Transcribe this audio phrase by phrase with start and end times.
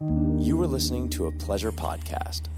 [0.00, 2.48] You are listening to a pleasure podcast.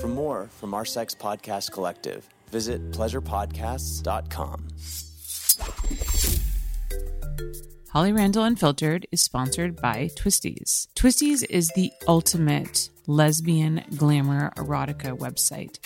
[0.00, 4.68] For more from our sex podcast collective, visit pleasurepodcasts.com.
[7.88, 10.86] Holly Randall Unfiltered is sponsored by Twistys.
[10.94, 15.80] Twistys is the ultimate lesbian glamour erotica website.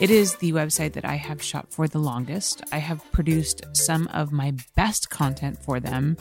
[0.00, 2.62] It is the website that I have shot for the longest.
[2.72, 6.16] I have produced some of my best content for them,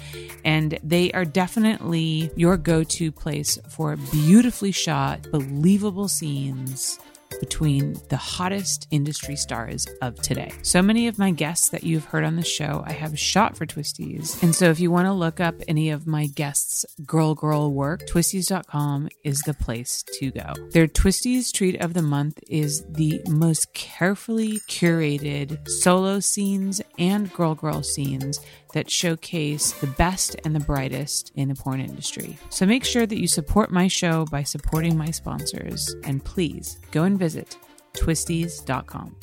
[0.46, 7.00] and they are definitely your go to place for beautifully shot, believable scenes
[7.40, 10.52] between the hottest industry stars of today.
[10.62, 13.66] So many of my guests that you've heard on the show, I have shot for
[13.66, 14.42] Twistys.
[14.44, 18.02] And so if you want to look up any of my guests' girl girl work,
[18.08, 20.54] twistys.com is the place to go.
[20.72, 27.56] Their Twistys treat of the month is the most carefully curated solo scenes and girl
[27.56, 28.40] girl scenes
[28.74, 32.38] that showcase the best and the brightest in the porn industry.
[32.50, 35.96] So make sure that you support my show by supporting my sponsors.
[36.04, 37.58] And please go and visit
[37.94, 39.16] twistys.com.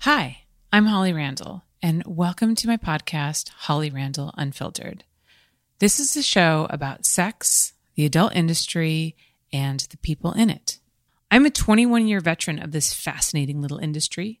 [0.00, 0.42] Hi,
[0.72, 5.04] I'm Holly Randall, and welcome to my podcast, Holly Randall Unfiltered.
[5.78, 9.16] This is a show about sex, the adult industry,
[9.52, 10.78] and the people in it.
[11.30, 14.40] I'm a 21 year veteran of this fascinating little industry,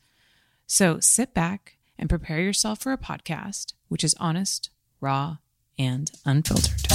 [0.71, 4.69] So sit back and prepare yourself for a podcast which is honest,
[5.01, 5.39] raw,
[5.77, 6.90] and unfiltered.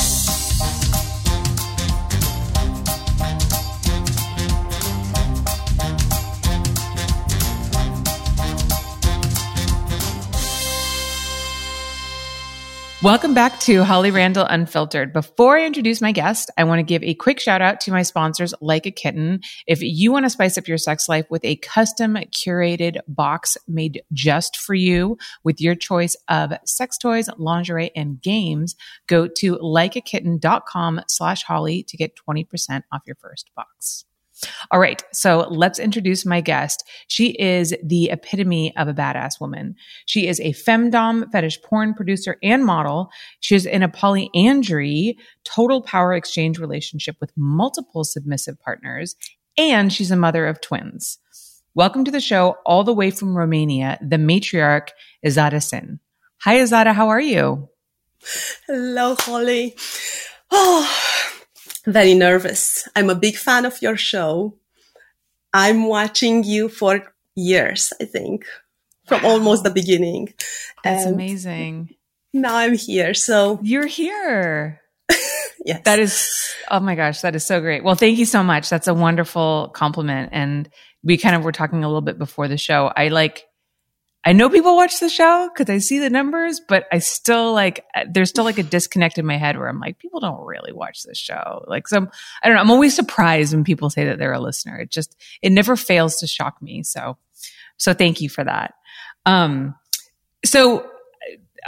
[13.02, 15.12] Welcome back to Holly Randall Unfiltered.
[15.12, 18.00] Before I introduce my guest, I want to give a quick shout out to my
[18.00, 19.40] sponsors, Like a Kitten.
[19.66, 24.02] If you want to spice up your sex life with a custom curated box made
[24.14, 28.74] just for you with your choice of sex toys, lingerie, and games,
[29.08, 34.06] go to likeakitten.com slash Holly to get 20% off your first box.
[34.70, 35.02] All right.
[35.12, 36.84] So let's introduce my guest.
[37.08, 39.76] She is the epitome of a badass woman.
[40.04, 43.10] She is a femdom fetish porn producer and model.
[43.40, 49.16] She's in a polyandry total power exchange relationship with multiple submissive partners.
[49.56, 51.18] And she's a mother of twins.
[51.74, 54.88] Welcome to the show all the way from Romania, the matriarch
[55.24, 56.00] Ezada Sinn.
[56.40, 56.92] Hi, Ezada.
[56.94, 57.68] How are you?
[58.66, 59.76] Hello, Holly.
[60.48, 60.88] Oh,
[61.86, 62.88] very nervous.
[62.94, 64.54] I'm a big fan of your show.
[65.52, 68.44] I'm watching you for years, I think,
[69.06, 69.30] from wow.
[69.30, 70.34] almost the beginning.
[70.84, 71.94] That's and amazing.
[72.34, 73.14] Now I'm here.
[73.14, 74.80] So you're here.
[75.64, 75.82] yes.
[75.84, 77.84] That is, oh my gosh, that is so great.
[77.84, 78.68] Well, thank you so much.
[78.68, 80.30] That's a wonderful compliment.
[80.32, 80.68] And
[81.02, 82.92] we kind of were talking a little bit before the show.
[82.94, 83.44] I like,
[84.26, 87.84] I know people watch the show because I see the numbers, but I still like,
[88.10, 91.04] there's still like a disconnect in my head where I'm like, people don't really watch
[91.04, 91.64] this show.
[91.68, 92.10] Like some,
[92.42, 92.60] I don't know.
[92.60, 94.80] I'm always surprised when people say that they're a listener.
[94.80, 96.82] It just, it never fails to shock me.
[96.82, 97.18] So,
[97.76, 98.74] so thank you for that.
[99.26, 99.76] Um,
[100.44, 100.90] so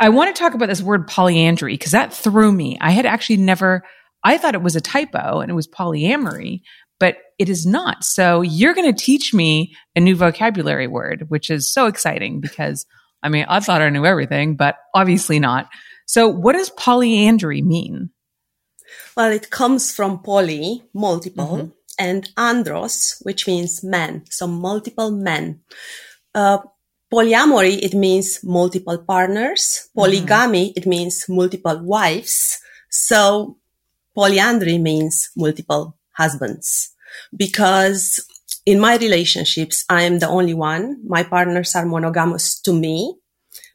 [0.00, 2.76] I want to talk about this word polyandry because that threw me.
[2.80, 3.84] I had actually never,
[4.24, 6.62] I thought it was a typo and it was polyamory,
[6.98, 8.04] but it is not.
[8.04, 12.86] So you're going to teach me a new vocabulary word, which is so exciting because
[13.22, 15.68] I mean, I thought I knew everything, but obviously not.
[16.06, 18.10] So what does polyandry mean?
[19.16, 21.70] Well, it comes from poly, multiple, mm-hmm.
[21.98, 24.24] and andros, which means men.
[24.30, 25.60] So multiple men.
[26.34, 26.58] Uh,
[27.12, 29.88] polyamory, it means multiple partners.
[29.94, 30.78] Polygamy, mm-hmm.
[30.78, 32.58] it means multiple wives.
[32.88, 33.58] So
[34.14, 36.90] polyandry means multiple husbands
[37.34, 38.20] because
[38.66, 41.00] in my relationships, I am the only one.
[41.06, 43.14] My partners are monogamous to me,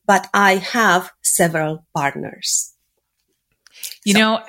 [0.05, 2.73] but I have several partners.
[4.05, 4.43] You so, know,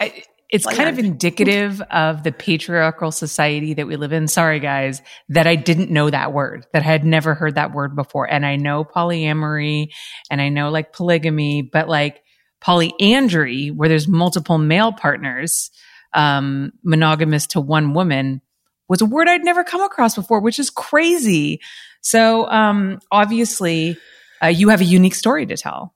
[0.51, 4.29] it's kind of indicative of the patriarchal society that we live in.
[4.29, 5.01] Sorry, guys,
[5.31, 8.31] that I didn't know that word, that I had never heard that word before.
[8.31, 9.89] And I know polyamory
[10.31, 12.23] and I know like polygamy, but like
[12.61, 15.71] polyandry, where there's multiple male partners,
[16.15, 18.41] um, monogamous to one woman
[18.89, 21.61] was a word I'd never come across before, which is crazy.
[22.01, 23.97] So, um, obviously,
[24.43, 25.95] uh, you have a unique story to tell.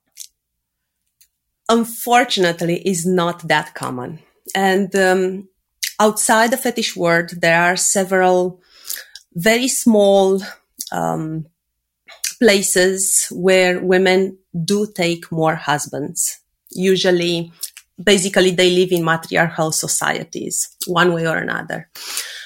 [1.69, 4.19] Unfortunately, is not that common.
[4.55, 5.49] And um,
[5.99, 8.61] outside the fetish world, there are several
[9.35, 10.41] very small
[10.91, 11.45] um,
[12.39, 16.39] places where women do take more husbands.
[16.71, 17.51] Usually,
[18.03, 21.89] basically, they live in matriarchal societies, one way or another.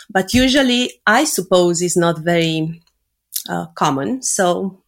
[0.10, 2.82] But usually, I suppose, is not very
[3.50, 4.22] uh, common.
[4.22, 4.84] So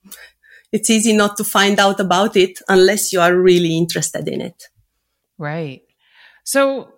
[0.71, 4.67] it's easy not to find out about it unless you are really interested in it.
[5.38, 5.81] Right.
[6.44, 6.89] So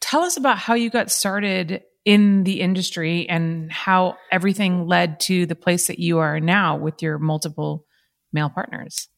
[0.00, 5.46] tell us about how you got started in the industry and how everything led to
[5.46, 7.86] the place that you are now with your multiple
[8.32, 9.08] male partners.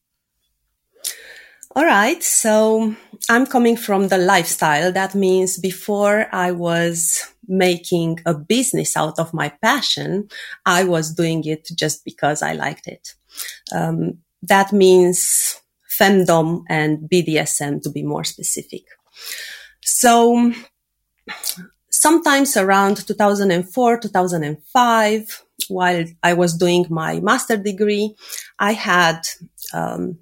[1.75, 2.23] All right.
[2.23, 2.95] So
[3.31, 4.93] I'm coming from the lifestyle.
[4.93, 10.29] That means before I was making a business out of my passion,
[10.67, 13.15] I was doing it just because I liked it.
[13.75, 15.63] Um, that means
[15.99, 18.83] femdom and BDSM to be more specific.
[19.81, 20.53] So
[21.91, 28.15] sometimes around 2004, 2005, while I was doing my master degree,
[28.59, 29.21] I had
[29.73, 30.19] um,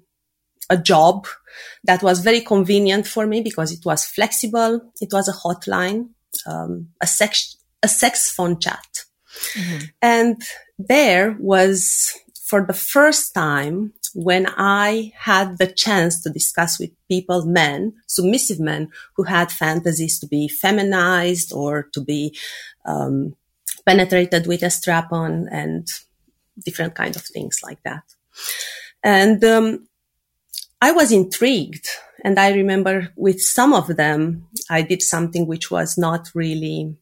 [0.69, 1.27] a job
[1.83, 4.81] that was very convenient for me because it was flexible.
[4.99, 6.09] It was a hotline,
[6.45, 9.05] um, a sex, a sex phone chat.
[9.55, 9.85] Mm-hmm.
[10.01, 10.41] And
[10.77, 12.13] there was
[12.45, 18.59] for the first time when I had the chance to discuss with people, men, submissive
[18.59, 22.37] men who had fantasies to be feminized or to be
[22.85, 23.35] um,
[23.85, 25.87] penetrated with a strap on and
[26.65, 28.03] different kind of things like that.
[29.03, 29.87] And um,
[30.81, 31.87] I was intrigued.
[32.23, 36.95] And I remember with some of them, I did something which was not really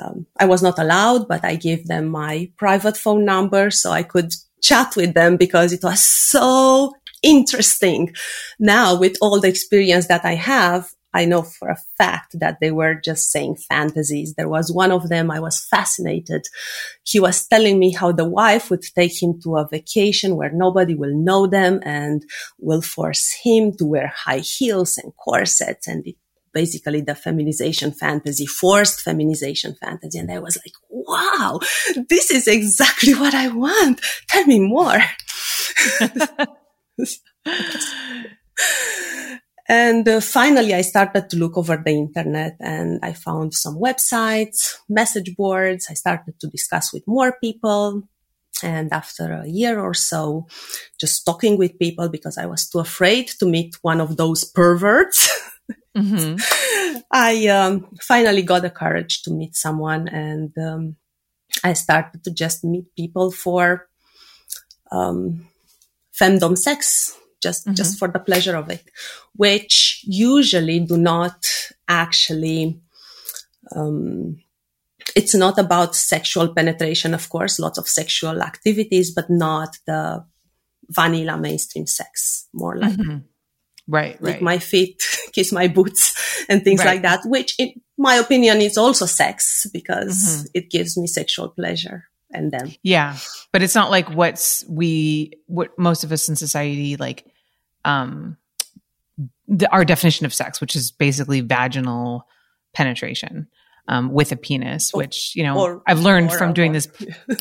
[0.00, 4.02] um, I was not allowed, but I gave them my private phone number so I
[4.02, 4.32] could
[4.62, 8.14] chat with them because it was so interesting.
[8.58, 12.70] Now with all the experience that I have, I know for a fact that they
[12.70, 14.34] were just saying fantasies.
[14.34, 16.46] There was one of them I was fascinated.
[17.04, 20.94] He was telling me how the wife would take him to a vacation where nobody
[20.94, 22.24] will know them and
[22.58, 26.16] will force him to wear high heels and corsets and it
[26.52, 30.18] basically the feminization fantasy, forced feminization fantasy.
[30.18, 31.60] And I was like, wow,
[32.08, 34.00] this is exactly what I want.
[34.28, 34.98] Tell me more.
[39.68, 44.76] and uh, finally, I started to look over the internet and I found some websites,
[44.88, 45.88] message boards.
[45.90, 48.02] I started to discuss with more people.
[48.62, 50.46] And after a year or so,
[50.98, 55.30] just talking with people because I was too afraid to meet one of those perverts.
[55.96, 57.00] Mm-hmm.
[57.12, 60.96] I um, finally got the courage to meet someone and um,
[61.62, 63.88] I started to just meet people for
[64.90, 65.46] um,
[66.18, 67.74] femdom sex, just, mm-hmm.
[67.74, 68.84] just for the pleasure of it,
[69.34, 71.44] which usually do not
[71.86, 72.80] actually,
[73.74, 74.36] um,
[75.16, 80.24] it's not about sexual penetration, of course, lots of sexual activities, but not the
[80.90, 83.18] vanilla mainstream sex, more like mm-hmm.
[83.86, 84.42] right, right.
[84.42, 85.02] my feet,
[85.32, 86.94] kiss my boots and things right.
[86.94, 90.46] like that, which in my opinion is also sex because mm-hmm.
[90.54, 92.74] it gives me sexual pleasure and then.
[92.82, 93.16] Yeah.
[93.52, 97.26] But it's not like what's we, what most of us in society like,
[97.84, 98.36] um,
[99.46, 102.26] the, our definition of sex, which is basically vaginal
[102.72, 103.48] penetration.
[103.90, 106.88] Um, with a penis, which, you know, or, I've learned from doing this.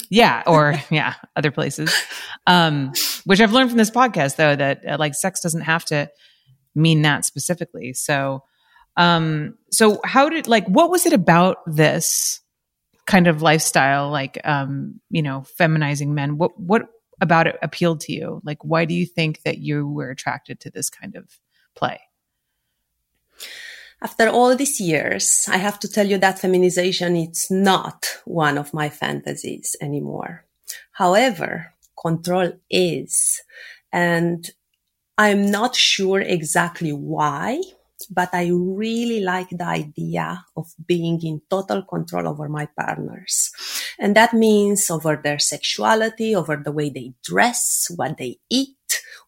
[0.10, 0.44] yeah.
[0.48, 1.94] Or yeah, other places.
[2.46, 2.94] Um,
[3.25, 6.10] which I've learned from this podcast though, that uh, like sex doesn't have to
[6.74, 7.91] mean that specifically.
[7.91, 8.46] So,
[8.96, 12.39] um, so how did like what was it about this
[13.07, 16.37] kind of lifestyle, like um, you know, feminizing men?
[16.37, 18.41] What what about it appealed to you?
[18.43, 21.39] Like, why do you think that you were attracted to this kind of
[21.75, 21.99] play?
[23.99, 28.71] After all these years, I have to tell you that feminization is not one of
[28.73, 30.45] my fantasies anymore.
[30.91, 33.41] However, control is.
[33.91, 34.47] And
[35.17, 37.59] I'm not sure exactly why,
[38.10, 43.51] but I really like the idea of being in total control over my partners.
[44.00, 48.75] And that means over their sexuality, over the way they dress, what they eat,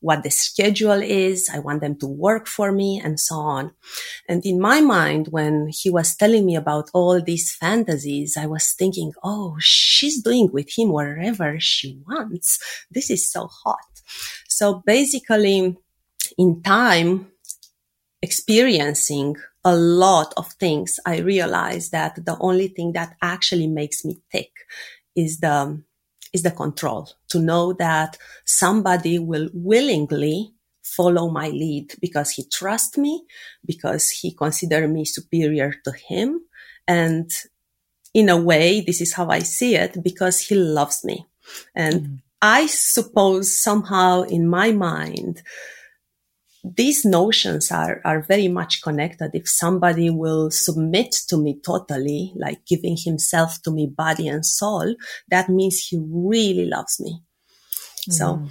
[0.02, 1.50] what the schedule is.
[1.52, 3.72] I want them to work for me and so on.
[4.28, 8.72] And in my mind, when he was telling me about all these fantasies, I was
[8.72, 12.60] thinking, Oh, she's doing with him wherever she wants.
[12.92, 13.78] This is so hot.
[14.48, 15.78] So basically,
[16.38, 17.32] in time,
[18.22, 24.22] experiencing a lot of things, I realized that the only thing that actually makes me
[24.32, 24.52] tick
[25.16, 25.82] is the,
[26.34, 32.98] is the control to know that somebody will willingly follow my lead because he trusts
[32.98, 33.24] me,
[33.66, 36.42] because he considers me superior to him.
[36.88, 37.32] And
[38.14, 41.26] in a way, this is how I see it because he loves me.
[41.76, 42.16] And mm-hmm.
[42.42, 45.44] I suppose somehow in my mind,
[46.63, 49.32] these notions are, are very much connected.
[49.34, 54.96] If somebody will submit to me totally, like giving himself to me body and soul,
[55.30, 57.22] that means he really loves me.
[58.10, 58.13] Mm.
[58.13, 58.48] So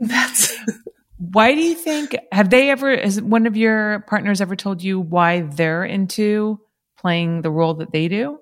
[0.00, 0.52] that's.
[1.16, 4.98] why do you think, have they ever, has one of your partners ever told you
[4.98, 6.58] why they're into
[6.98, 8.38] playing the role that they do?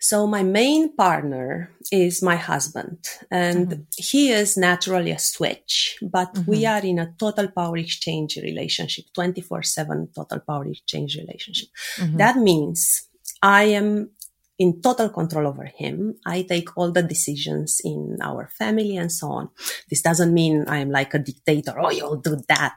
[0.00, 2.98] So my main partner is my husband
[3.30, 3.82] and mm-hmm.
[3.96, 6.50] he is naturally a switch, but mm-hmm.
[6.50, 11.68] we are in a total power exchange relationship, 24 seven total power exchange relationship.
[11.96, 12.16] Mm-hmm.
[12.18, 13.08] That means
[13.42, 14.10] I am
[14.58, 16.14] in total control over him.
[16.24, 19.50] I take all the decisions in our family and so on.
[19.90, 21.78] This doesn't mean I am like a dictator.
[21.78, 22.74] Oh, you'll do that.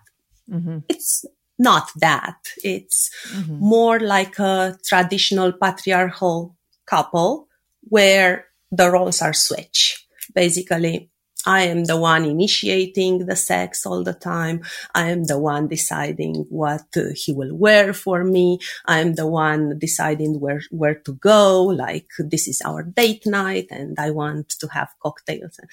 [0.52, 0.80] Mm-hmm.
[0.90, 1.26] It's
[1.58, 2.38] not that.
[2.64, 3.60] It's mm-hmm.
[3.60, 6.56] more like a traditional patriarchal
[6.89, 7.48] couple
[7.84, 10.05] where the roles are switched.
[10.34, 11.10] Basically,
[11.46, 14.62] I am the one initiating the sex all the time.
[14.93, 18.60] I am the one deciding what uh, he will wear for me.
[18.86, 21.63] I am the one deciding where, where to go.
[21.63, 25.69] Like this is our date night and I want to have cocktails and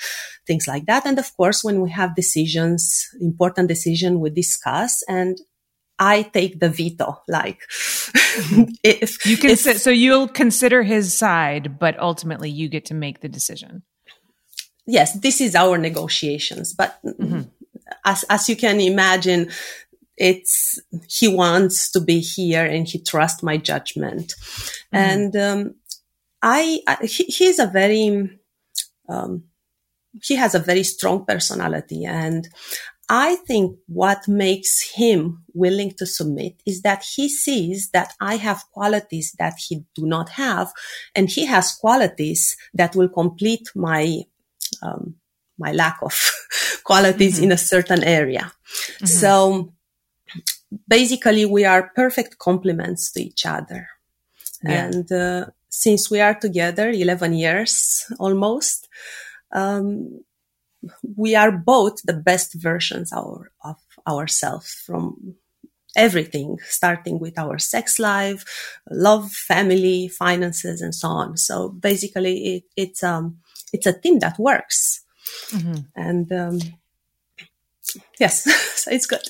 [0.47, 1.05] things like that.
[1.05, 5.37] And of course, when we have decisions, important decision, we discuss and
[5.99, 7.23] I take the veto.
[7.29, 7.61] Like,
[8.83, 13.29] if you can, so you'll consider his side, but ultimately you get to make the
[13.29, 13.83] decision.
[14.87, 17.43] Yes, this is our negotiations, but mm-hmm.
[18.05, 19.51] as as you can imagine,
[20.17, 24.35] it's he wants to be here and he trusts my judgment,
[24.93, 24.97] mm-hmm.
[24.97, 25.75] and um,
[26.43, 28.39] I, I he, he's a very
[29.09, 29.45] um,
[30.23, 32.49] he has a very strong personality and
[33.09, 38.65] I think what makes him willing to submit is that he sees that I have
[38.73, 40.73] qualities that he do not have,
[41.15, 44.23] and he has qualities that will complete my
[44.83, 45.15] um,
[45.59, 46.19] my lack of
[46.85, 47.45] qualities mm-hmm.
[47.45, 48.53] in a certain area.
[48.97, 49.07] Mm-hmm.
[49.07, 49.73] So
[50.89, 53.89] basically, we are perfect complements to each other,
[54.65, 54.87] yeah.
[54.87, 58.89] and uh, since we are together 11 years almost.
[59.53, 60.25] Um,
[61.17, 63.77] we are both the best versions our, of
[64.07, 65.37] ourselves from
[65.97, 68.45] everything, starting with our sex life,
[68.91, 71.37] love, family, finances, and so on.
[71.37, 73.39] So basically, it, it's um,
[73.73, 75.03] it's a team that works,
[75.51, 75.81] mm-hmm.
[75.97, 76.59] and um,
[78.21, 79.23] yes, so it's good.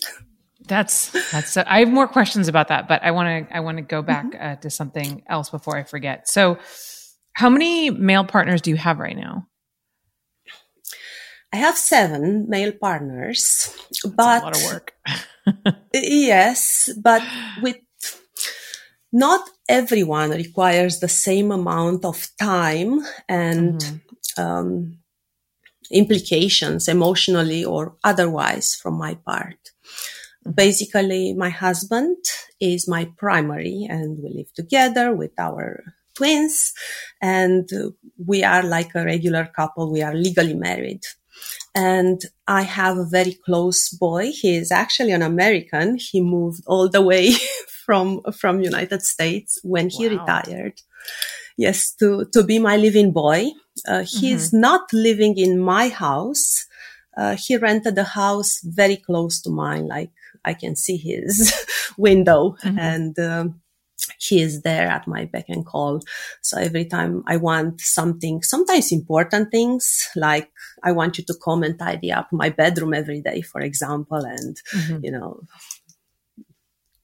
[0.66, 1.56] That's that's.
[1.56, 4.02] Uh, I have more questions about that, but I want to I want to go
[4.02, 4.44] back mm-hmm.
[4.44, 6.28] uh, to something else before I forget.
[6.28, 6.58] So,
[7.32, 9.46] how many male partners do you have right now?
[11.52, 14.92] I have seven male partners, That's but a lot of work.
[15.94, 17.22] yes, but
[17.62, 17.76] with
[19.12, 24.42] not everyone requires the same amount of time and mm-hmm.
[24.42, 24.98] um,
[25.90, 29.56] implications emotionally or otherwise from my part.
[30.44, 30.50] Mm-hmm.
[30.52, 32.16] Basically, my husband
[32.60, 35.82] is my primary and we live together with our
[36.14, 36.72] twins
[37.20, 37.68] and
[38.24, 39.92] we are like a regular couple.
[39.92, 41.02] We are legally married.
[41.76, 44.32] And I have a very close boy.
[44.32, 45.98] He is actually an American.
[45.98, 47.34] He moved all the way
[47.84, 50.16] from, from United States when he wow.
[50.18, 50.80] retired.
[51.58, 53.50] Yes, to, to be my living boy.
[53.86, 54.60] Uh, he's mm-hmm.
[54.60, 56.64] not living in my house.
[57.14, 59.86] Uh, he rented a house very close to mine.
[59.86, 60.10] Like
[60.46, 61.52] I can see his
[61.98, 62.78] window mm-hmm.
[62.78, 63.60] and, um,
[64.18, 66.00] he is there at my beck and call.
[66.42, 70.50] So every time I want something, sometimes important things, like
[70.82, 74.56] I want you to come and tidy up my bedroom every day, for example, and,
[74.74, 75.04] mm-hmm.
[75.04, 75.40] you know,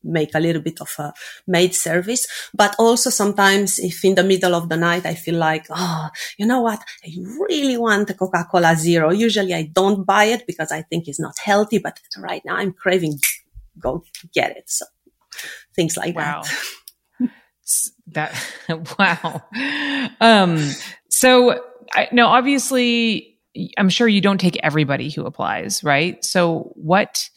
[0.05, 1.13] make a little bit of a
[1.47, 2.27] maid service.
[2.53, 6.47] But also sometimes if in the middle of the night I feel like, oh, you
[6.47, 6.83] know what?
[7.05, 7.15] I
[7.49, 9.13] really want a Coca-Cola Zero.
[9.13, 12.73] Usually I don't buy it because I think it's not healthy, but right now I'm
[12.73, 13.21] craving,
[13.79, 14.03] go
[14.35, 14.65] get it.
[14.71, 14.87] So
[15.75, 16.43] things like wow.
[16.43, 16.55] that.
[18.09, 18.35] That
[18.99, 19.43] wow.
[20.21, 20.71] Um,
[21.09, 23.39] so I, no, obviously,
[23.77, 26.25] I'm sure you don't take everybody who applies, right?
[26.25, 27.29] So what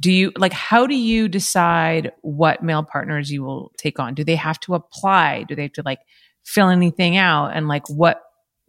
[0.00, 0.52] do you like?
[0.52, 4.14] How do you decide what male partners you will take on?
[4.14, 5.44] Do they have to apply?
[5.44, 6.00] Do they have to like
[6.44, 7.48] fill anything out?
[7.48, 8.22] And like what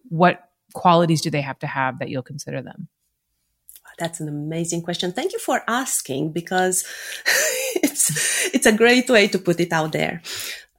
[0.10, 2.88] what qualities do they have to have that you'll consider them?
[3.98, 5.12] That's an amazing question.
[5.12, 6.86] Thank you for asking because
[7.76, 10.22] it's it's a great way to put it out there.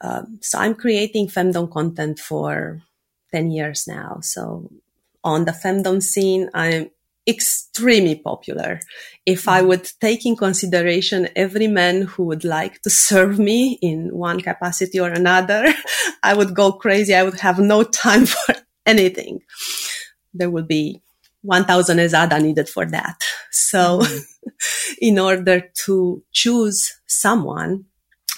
[0.01, 2.81] Um, so I'm creating femdom content for
[3.33, 4.19] 10 years now.
[4.23, 4.71] So
[5.23, 6.91] on the femdom scene, I'm
[7.29, 8.81] extremely popular.
[9.27, 14.15] If I would take in consideration every man who would like to serve me in
[14.15, 15.73] one capacity or another,
[16.23, 17.15] I would go crazy.
[17.15, 18.55] I would have no time for
[18.87, 19.41] anything.
[20.33, 21.03] There would be
[21.43, 23.23] 1000 ezada needed for that.
[23.51, 24.19] So mm-hmm.
[25.01, 27.85] in order to choose someone,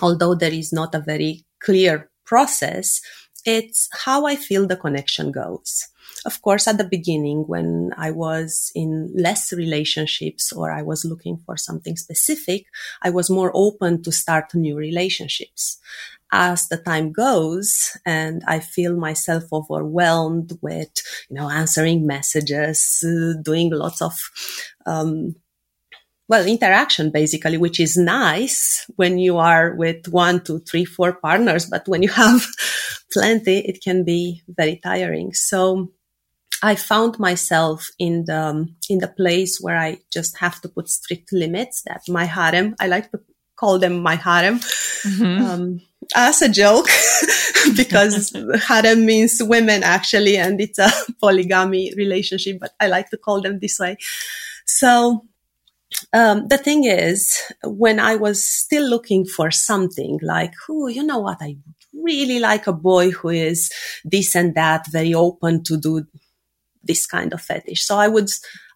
[0.00, 3.00] although there is not a very clear process,
[3.44, 5.88] it's how I feel the connection goes.
[6.24, 11.38] Of course, at the beginning, when I was in less relationships or I was looking
[11.44, 12.66] for something specific,
[13.02, 15.78] I was more open to start new relationships.
[16.34, 20.90] As the time goes and I feel myself overwhelmed with,
[21.28, 24.14] you know, answering messages, uh, doing lots of,
[24.86, 25.34] um,
[26.32, 31.66] well, interaction basically, which is nice when you are with one, two, three, four partners.
[31.66, 32.40] But when you have
[33.12, 35.34] plenty, it can be very tiring.
[35.34, 35.92] So
[36.62, 41.34] I found myself in the, in the place where I just have to put strict
[41.34, 43.20] limits that my harem, I like to
[43.54, 45.44] call them my harem, mm-hmm.
[45.44, 45.80] um,
[46.16, 46.88] as a joke
[47.76, 48.34] because
[48.68, 53.58] harem means women actually, and it's a polygamy relationship, but I like to call them
[53.58, 53.98] this way.
[54.64, 55.26] So
[56.12, 61.20] um, the thing is, when I was still looking for something like, who, you know
[61.20, 61.56] what, I
[61.94, 63.70] really like a boy who is
[64.04, 66.06] this and that, very open to do
[66.82, 67.84] this kind of fetish.
[67.84, 68.30] So I would,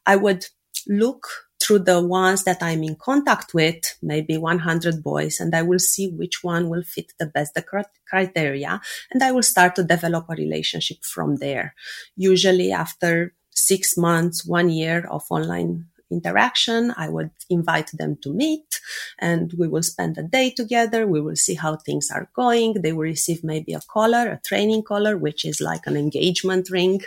[0.04, 0.46] I would
[0.86, 1.26] look
[1.62, 6.08] through the ones that I'm in contact with, maybe 100 boys, and I will see
[6.08, 7.64] which one will fit the best the
[8.08, 8.80] criteria.
[9.10, 11.74] And I will start to develop a relationship from there.
[12.14, 16.92] Usually after six months, one year of online interaction.
[16.96, 18.80] I would invite them to meet
[19.18, 21.06] and we will spend a day together.
[21.06, 22.74] We will see how things are going.
[22.74, 27.00] They will receive maybe a collar, a training collar, which is like an engagement ring.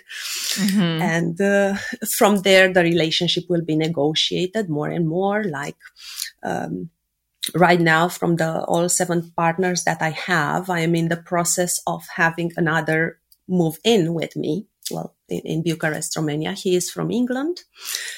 [0.55, 1.01] Mm-hmm.
[1.01, 1.75] And uh,
[2.09, 5.77] from there, the relationship will be negotiated more and more like,
[6.43, 6.89] um,
[7.55, 11.81] right now from the all seven partners that I have, I am in the process
[11.87, 16.53] of having another move in with me well, in, in, Bucharest, Romania.
[16.53, 17.61] He is from England.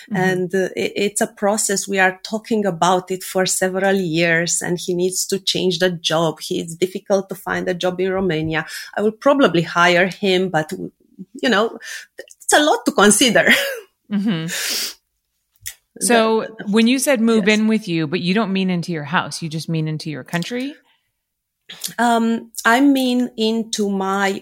[0.09, 0.15] Mm-hmm.
[0.15, 1.87] And uh, it, it's a process.
[1.87, 6.39] We are talking about it for several years and he needs to change the job.
[6.41, 8.65] He, it's difficult to find a job in Romania.
[8.95, 10.71] I will probably hire him, but
[11.41, 11.77] you know,
[12.17, 13.47] it's a lot to consider.
[14.11, 14.97] Mm-hmm.
[15.99, 17.59] So the, when you said move yes.
[17.59, 20.23] in with you, but you don't mean into your house, you just mean into your
[20.23, 20.73] country?
[21.99, 24.41] Um, I mean into my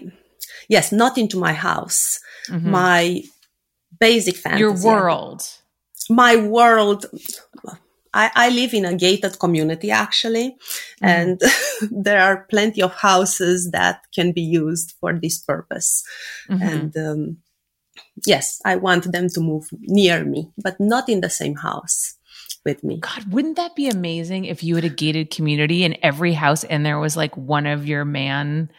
[0.68, 2.70] yes, not into my house, mm-hmm.
[2.70, 3.22] my
[4.00, 4.60] basic fantasy.
[4.60, 5.42] Your world.
[6.08, 7.06] My world.
[8.12, 10.56] I, I, live in a gated community actually,
[11.00, 11.06] mm-hmm.
[11.06, 11.40] and
[12.04, 16.02] there are plenty of houses that can be used for this purpose.
[16.48, 16.62] Mm-hmm.
[16.62, 17.36] And um,
[18.26, 22.16] yes, I want them to move near me, but not in the same house
[22.64, 22.98] with me.
[22.98, 26.82] God, wouldn't that be amazing if you had a gated community and every house in
[26.82, 28.70] there was like one of your man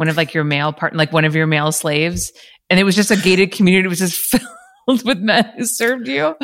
[0.00, 2.32] one of like your male part, like one of your male slaves,
[2.70, 3.84] and it was just a gated community.
[3.84, 4.34] It was just
[4.90, 6.34] filled with men who served you.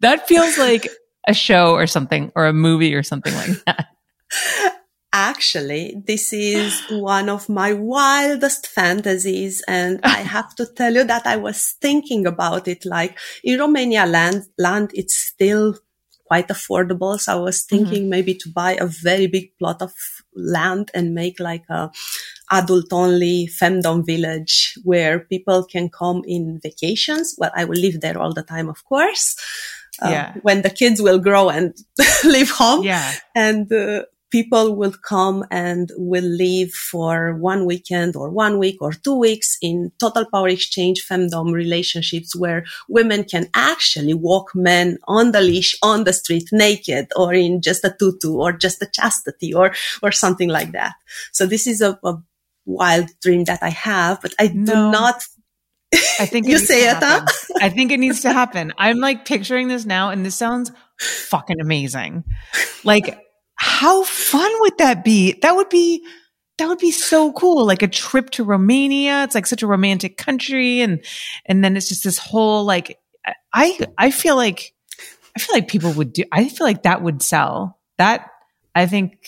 [0.00, 0.88] That feels like
[1.26, 3.86] a show or something, or a movie or something like that.
[5.14, 9.62] Actually, this is one of my wildest fantasies.
[9.68, 12.84] And I have to tell you that I was thinking about it.
[12.86, 15.76] Like in Romania land, land, it's still
[16.26, 17.20] quite affordable.
[17.20, 17.76] So I was mm-hmm.
[17.76, 18.10] thinking mm-hmm.
[18.10, 19.92] maybe to buy a very big plot of
[20.34, 21.90] land and make like a
[22.52, 27.34] adult only femdom village where people can come in vacations.
[27.38, 29.36] Well, I will live there all the time, of course.
[30.00, 30.34] Uh, yeah.
[30.42, 31.74] When the kids will grow and
[32.24, 32.84] leave home.
[32.84, 33.12] Yeah.
[33.34, 38.90] And, uh, people will come and will live for one weekend or one week or
[38.90, 45.32] two weeks in total power exchange femdom relationships where women can actually walk men on
[45.32, 49.52] the leash on the street naked or in just a tutu or just a chastity
[49.52, 50.94] or, or something like that.
[51.32, 52.14] So this is a, a
[52.64, 54.72] wild dream that I have, but I no.
[54.72, 55.22] do not.
[56.18, 57.26] I think you say it, huh?
[57.60, 58.72] I think it needs to happen.
[58.78, 62.24] I'm like picturing this now, and this sounds fucking amazing.
[62.84, 63.18] Like,
[63.54, 65.38] how fun would that be?
[65.42, 66.04] That would be
[66.58, 67.66] that would be so cool.
[67.66, 69.24] Like a trip to Romania.
[69.24, 71.04] It's like such a romantic country, and
[71.46, 72.98] and then it's just this whole like.
[73.54, 74.74] I I feel like
[75.36, 76.24] I feel like people would do.
[76.32, 77.78] I feel like that would sell.
[77.98, 78.28] That
[78.74, 79.26] I think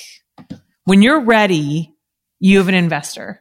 [0.85, 1.94] when you're ready
[2.45, 3.41] you have an investor.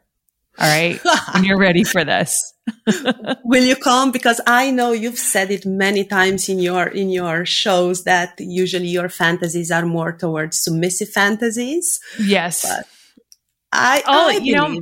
[0.57, 0.97] All right.
[1.33, 2.53] and you're ready for this.
[3.43, 4.13] Will you come?
[4.13, 8.87] Because I know you've said it many times in your, in your shows that usually
[8.87, 11.99] your fantasies are more towards submissive fantasies.
[12.17, 12.63] Yes.
[12.63, 12.87] But
[13.73, 14.79] I, oh, I you know,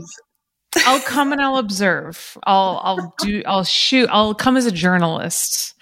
[0.86, 2.38] I'll come and I'll observe.
[2.44, 4.08] I'll, I'll do, I'll shoot.
[4.12, 5.74] I'll come as a journalist.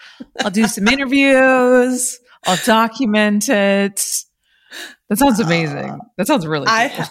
[0.45, 2.17] I'll do some interviews.
[2.45, 4.23] I'll document it.
[5.09, 5.89] That sounds amazing.
[5.89, 6.73] Uh, that sounds really cool.
[6.73, 7.09] I,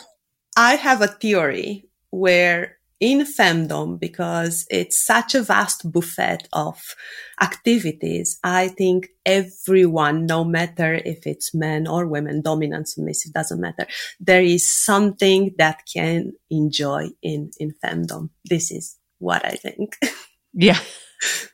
[0.59, 6.97] I have a theory where in femdom, because it's such a vast buffet of
[7.41, 13.87] activities, I think everyone, no matter if it's men or women, dominant, submissive, doesn't matter.
[14.19, 18.31] There is something that can enjoy in, in femdom.
[18.45, 19.97] This is what I think.
[20.55, 20.79] Yeah.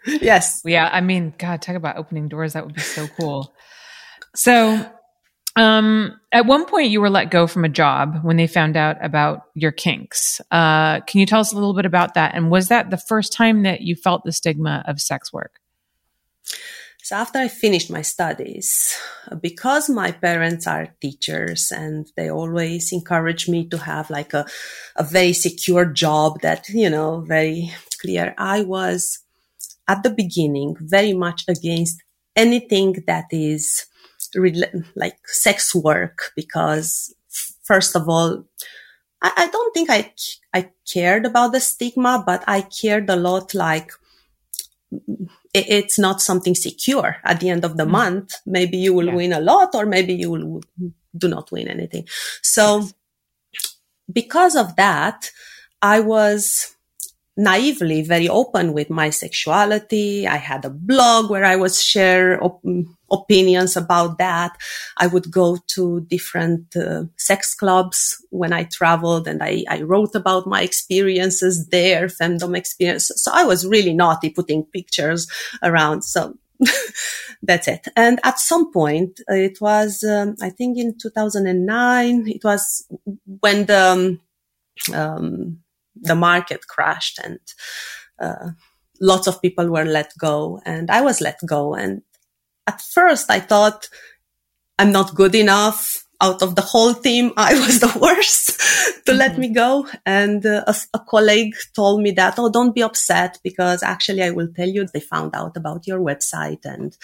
[0.07, 0.62] yes.
[0.64, 0.88] Yeah.
[0.90, 2.55] I mean, God, talk about opening doors.
[2.55, 3.53] That would be so cool.
[4.35, 4.90] So,
[5.57, 8.97] um, at one point you were let go from a job when they found out
[9.05, 10.40] about your kinks.
[10.51, 12.35] Uh, can you tell us a little bit about that?
[12.35, 15.61] And was that the first time that you felt the stigma of sex work?
[17.05, 18.99] So after I finished my studies,
[19.43, 24.47] because my parents are teachers and they always encourage me to have like a,
[24.97, 28.35] a very secure job that, you know, very clear.
[28.38, 29.19] I was
[29.87, 32.03] at the beginning very much against
[32.35, 33.85] anything that is
[34.97, 37.14] like sex work because
[37.62, 38.44] first of all,
[39.23, 40.12] I, I don't think I,
[40.53, 43.90] I cared about the stigma, but I cared a lot like,
[44.90, 47.90] it, it's not something secure at the end of the mm.
[47.90, 48.35] month.
[48.47, 49.14] Maybe you will yeah.
[49.14, 50.62] win a lot or maybe you will
[51.16, 52.07] do not win anything.
[52.42, 52.88] So
[53.53, 53.77] yes.
[54.12, 55.31] because of that,
[55.81, 56.75] I was
[57.37, 60.27] naively very open with my sexuality.
[60.27, 62.62] I had a blog where I was share op-
[63.14, 64.57] opinions about that.
[64.96, 70.14] I would go to different uh, sex clubs when I traveled and I, I, wrote
[70.14, 73.22] about my experiences there, femdom experiences.
[73.22, 75.27] So I was really naughty putting pictures
[75.62, 76.03] around.
[76.03, 76.35] So
[77.42, 77.88] that's it.
[77.96, 82.87] And at some point, it was, um, I think in 2009, it was
[83.40, 84.20] when the,
[84.90, 85.59] um, um
[85.96, 87.38] the market crashed and
[88.18, 88.50] uh,
[89.00, 91.74] lots of people were let go and I was let go.
[91.74, 92.03] And
[92.66, 93.88] at first I thought
[94.79, 96.00] I'm not good enough.
[96.20, 98.59] Out of the whole team, I was the worst
[99.05, 99.18] to mm-hmm.
[99.18, 99.87] let me go.
[100.07, 104.31] And uh, a, a, colleague told me that, oh, don't be upset because actually I
[104.31, 106.96] will tell you they found out about your website and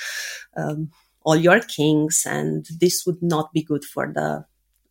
[0.57, 0.91] um,
[1.23, 4.45] all your kinks, and this would not be good for the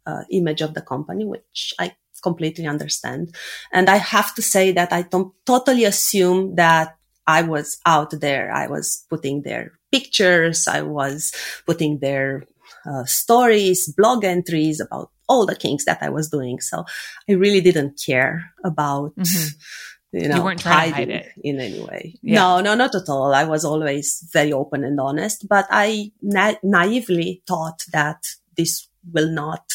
[0.05, 3.36] uh, image of the company, which I completely understand.
[3.71, 8.51] And I have to say that I don't totally assume that I was out there.
[8.51, 10.67] I was putting their pictures.
[10.67, 11.34] I was
[11.65, 12.45] putting their
[12.86, 16.60] uh, stories, blog entries about all the kinks that I was doing.
[16.60, 16.86] So
[17.30, 20.17] I really didn't care about, mm-hmm.
[20.17, 22.15] you know, you weren't trying to hide it in any way.
[22.21, 22.39] Yeah.
[22.39, 23.34] No, no, not at all.
[23.34, 28.23] I was always very open and honest, but I na- naively thought that
[28.58, 29.65] this will not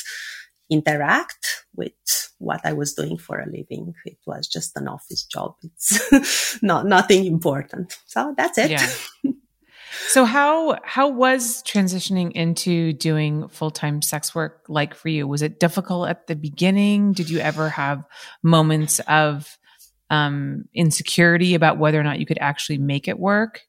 [0.70, 1.92] interact with
[2.38, 3.94] what I was doing for a living.
[4.04, 5.54] It was just an office job.
[5.62, 7.96] It's not nothing important.
[8.06, 8.70] So that's it.
[8.70, 8.86] Yeah.
[10.08, 15.26] so how how was transitioning into doing full-time sex work like for you?
[15.26, 17.12] Was it difficult at the beginning?
[17.12, 18.04] Did you ever have
[18.42, 19.58] moments of
[20.10, 23.62] um, insecurity about whether or not you could actually make it work?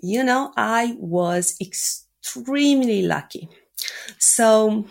[0.00, 3.48] You know, I was extremely lucky.
[4.18, 4.86] So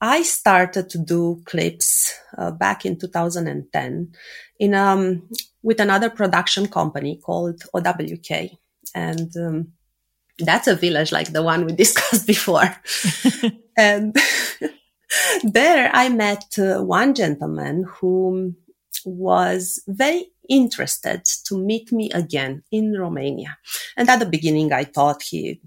[0.00, 4.12] I started to do clips uh, back in 2010
[4.60, 5.28] in um,
[5.62, 8.58] with another production company called OWK,
[8.94, 9.72] and um,
[10.38, 12.74] that's a village like the one we discussed before.
[13.76, 14.16] and
[15.42, 18.54] there, I met uh, one gentleman who
[19.04, 23.58] was very interested to meet me again in Romania.
[23.96, 25.60] And at the beginning, I thought he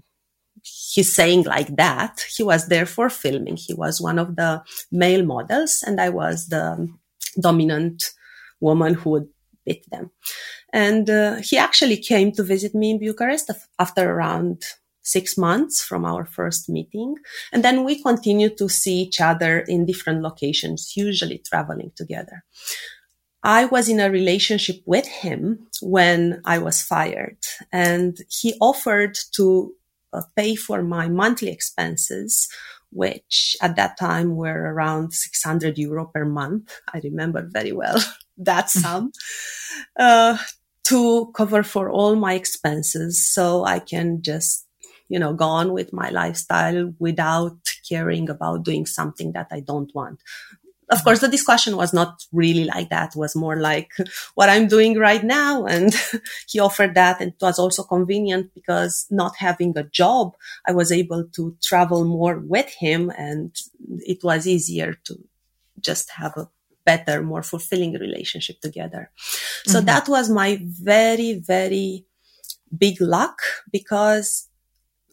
[0.62, 2.24] he's saying like that.
[2.36, 3.56] He was there for filming.
[3.56, 6.88] He was one of the male models and I was the
[7.40, 8.04] dominant
[8.60, 9.28] woman who would
[9.66, 10.10] beat them.
[10.72, 14.62] And uh, he actually came to visit me in Bucharest after around
[15.02, 17.16] six months from our first meeting.
[17.52, 22.44] And then we continued to see each other in different locations, usually traveling together.
[23.42, 27.38] I was in a relationship with him when I was fired
[27.72, 29.74] and he offered to
[30.12, 32.48] uh, pay for my monthly expenses,
[32.90, 36.72] which at that time were around 600 euro per month.
[36.94, 38.00] I remember very well
[38.38, 39.10] that sum.
[39.98, 40.38] Uh,
[40.92, 44.66] to cover for all my expenses so I can just,
[45.08, 49.92] you know, go on with my lifestyle without caring about doing something that I don't
[49.94, 50.20] want
[50.92, 53.14] of course, the discussion was not really like that.
[53.14, 53.90] It was more like
[54.34, 55.64] what I'm doing right now.
[55.64, 55.94] And
[56.48, 57.20] he offered that.
[57.20, 62.04] And it was also convenient because not having a job, I was able to travel
[62.04, 63.56] more with him and
[64.00, 65.14] it was easier to
[65.80, 66.48] just have a
[66.84, 69.10] better, more fulfilling relationship together.
[69.64, 69.86] So mm-hmm.
[69.86, 72.06] that was my very, very
[72.76, 73.38] big luck
[73.70, 74.48] because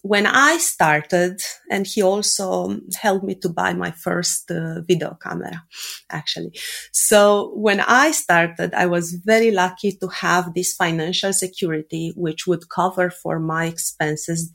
[0.01, 5.63] when I started, and he also helped me to buy my first uh, video camera,
[6.09, 6.57] actually.
[6.93, 12.69] So when I started, I was very lucky to have this financial security, which would
[12.69, 14.53] cover for my expenses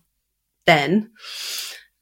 [0.66, 1.10] then.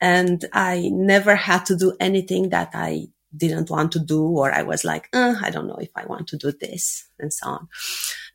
[0.00, 4.62] And I never had to do anything that I didn't want to do, or I
[4.62, 7.68] was like, uh, I don't know if I want to do this and so on.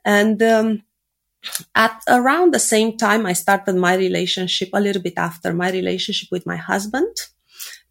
[0.06, 0.84] And, um,
[1.76, 6.30] at around the same time, I started my relationship a little bit after my relationship
[6.32, 7.16] with my husband.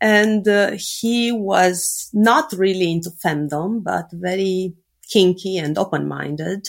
[0.00, 4.74] And uh, he was not really into femdom, but very
[5.08, 6.68] kinky and open minded.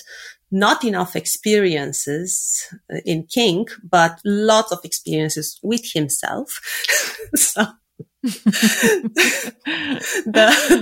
[0.49, 6.61] Not enough experiences uh, in kink, but lots of experiences with himself.
[7.35, 7.65] so
[8.23, 9.51] the,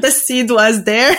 [0.02, 1.16] the seed was there.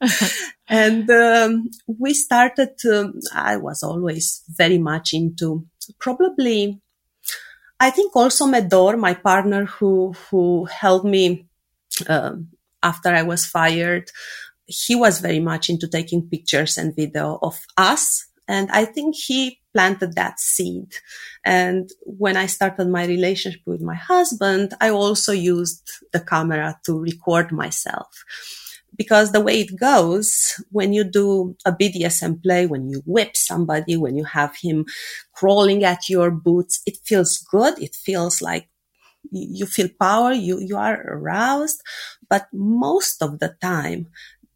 [0.68, 5.66] and um, we started to, I was always very much into
[5.98, 6.80] probably,
[7.78, 11.46] I think also Medor, my partner who, who helped me
[12.08, 12.48] um,
[12.82, 14.10] after I was fired,
[14.66, 18.26] he was very much into taking pictures and video of us.
[18.48, 20.88] And I think he planted that seed.
[21.44, 21.90] And
[22.22, 25.82] when I started my relationship with my husband, I also used
[26.14, 28.24] the camera to record myself
[28.96, 33.98] because the way it goes when you do a BDSM play, when you whip somebody,
[33.98, 34.86] when you have him
[35.34, 37.78] crawling at your boots, it feels good.
[37.78, 38.70] It feels like
[39.30, 41.82] you feel power, you, you are aroused.
[42.30, 44.06] But most of the time,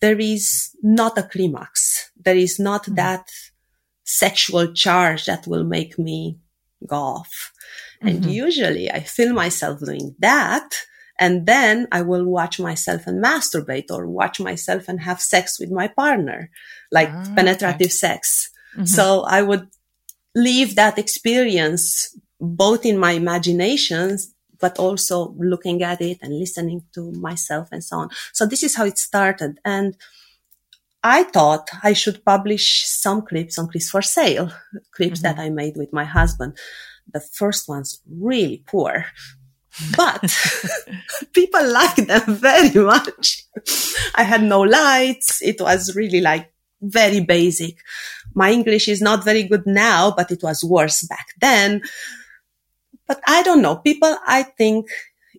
[0.00, 2.10] there is not a climax.
[2.16, 2.94] There is not mm-hmm.
[2.94, 3.28] that
[4.10, 6.38] sexual charge that will make me
[6.86, 7.52] go off.
[8.02, 8.08] Mm-hmm.
[8.08, 10.68] And usually I feel myself doing that
[11.20, 15.70] and then I will watch myself and masturbate or watch myself and have sex with
[15.70, 16.50] my partner,
[16.90, 17.88] like ah, penetrative okay.
[17.88, 18.50] sex.
[18.72, 18.86] Mm-hmm.
[18.86, 19.68] So I would
[20.34, 27.12] leave that experience both in my imaginations, but also looking at it and listening to
[27.12, 28.08] myself and so on.
[28.32, 29.58] So this is how it started.
[29.62, 29.96] And
[31.02, 34.52] I thought I should publish some clips on Clips for Sale,
[34.92, 35.36] clips mm-hmm.
[35.36, 36.58] that I made with my husband.
[37.12, 39.06] The first one's really poor
[39.96, 40.22] but
[41.32, 43.44] people liked them very much.
[44.14, 45.42] I had no lights.
[45.42, 47.76] It was really like very basic.
[48.34, 51.82] My English is not very good now, but it was worse back then.
[53.06, 53.76] But I don't know.
[53.76, 54.86] People, I think,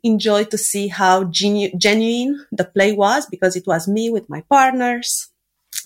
[0.03, 4.43] enjoy to see how genu- genuine the play was because it was me with my
[4.49, 5.30] partners.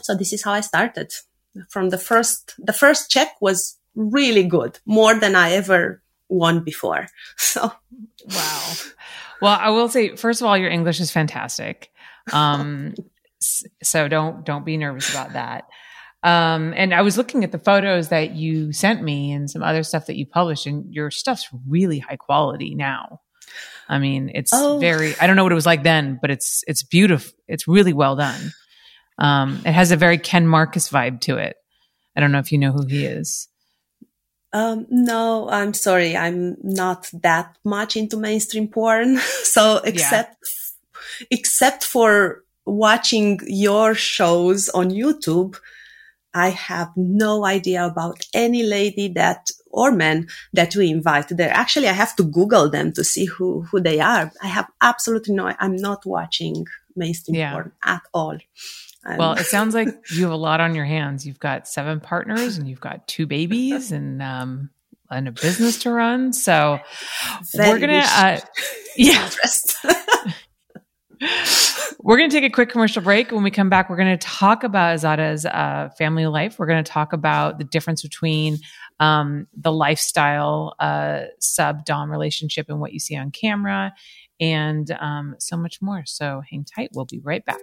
[0.02, 1.14] So this is how I started.
[1.70, 7.08] From the first, the first check was really good, more than I ever won before.
[7.38, 7.72] So
[8.28, 8.74] Wow.
[9.42, 11.92] Well, I will say, first of all, your English is fantastic.
[12.34, 12.96] Um,
[13.40, 15.66] so don't don't be nervous about that.
[16.24, 19.84] Um, and I was looking at the photos that you sent me and some other
[19.84, 23.22] stuff that you published, and your stuff's really high quality now.
[23.88, 24.80] I mean, it's oh.
[24.80, 25.14] very.
[25.20, 27.32] I don't know what it was like then, but it's it's beautiful.
[27.48, 28.54] It's really well done.
[29.18, 31.58] Um, it has a very Ken Marcus vibe to it.
[32.16, 33.48] I don't know if you know who he is.
[34.54, 36.16] Um, no, I'm sorry.
[36.16, 39.18] I'm not that much into mainstream porn.
[39.44, 40.38] so except,
[41.20, 41.28] yeah.
[41.32, 45.58] except for watching your shows on YouTube,
[46.34, 51.52] I have no idea about any lady that or men that we invite there.
[51.52, 54.32] Actually, I have to Google them to see who, who they are.
[54.42, 57.52] I have absolutely no, I'm not watching mainstream yeah.
[57.52, 58.38] porn at all.
[59.06, 61.26] I'm well, it sounds like you have a lot on your hands.
[61.26, 64.70] You've got seven partners and you've got two babies and um
[65.12, 66.34] and a business to run.
[66.34, 66.80] So
[67.54, 68.40] Very we're gonna uh,
[68.98, 69.30] yeah.
[72.02, 73.32] we're going to take a quick commercial break.
[73.32, 76.60] When we come back, we're going to talk about Ezada's uh, family life.
[76.60, 78.58] We're going to talk about the difference between
[79.00, 83.94] um, the lifestyle uh, sub dom relationship and what you see on camera,
[84.40, 86.04] and um, so much more.
[86.06, 86.90] So hang tight.
[86.94, 87.60] We'll be right back.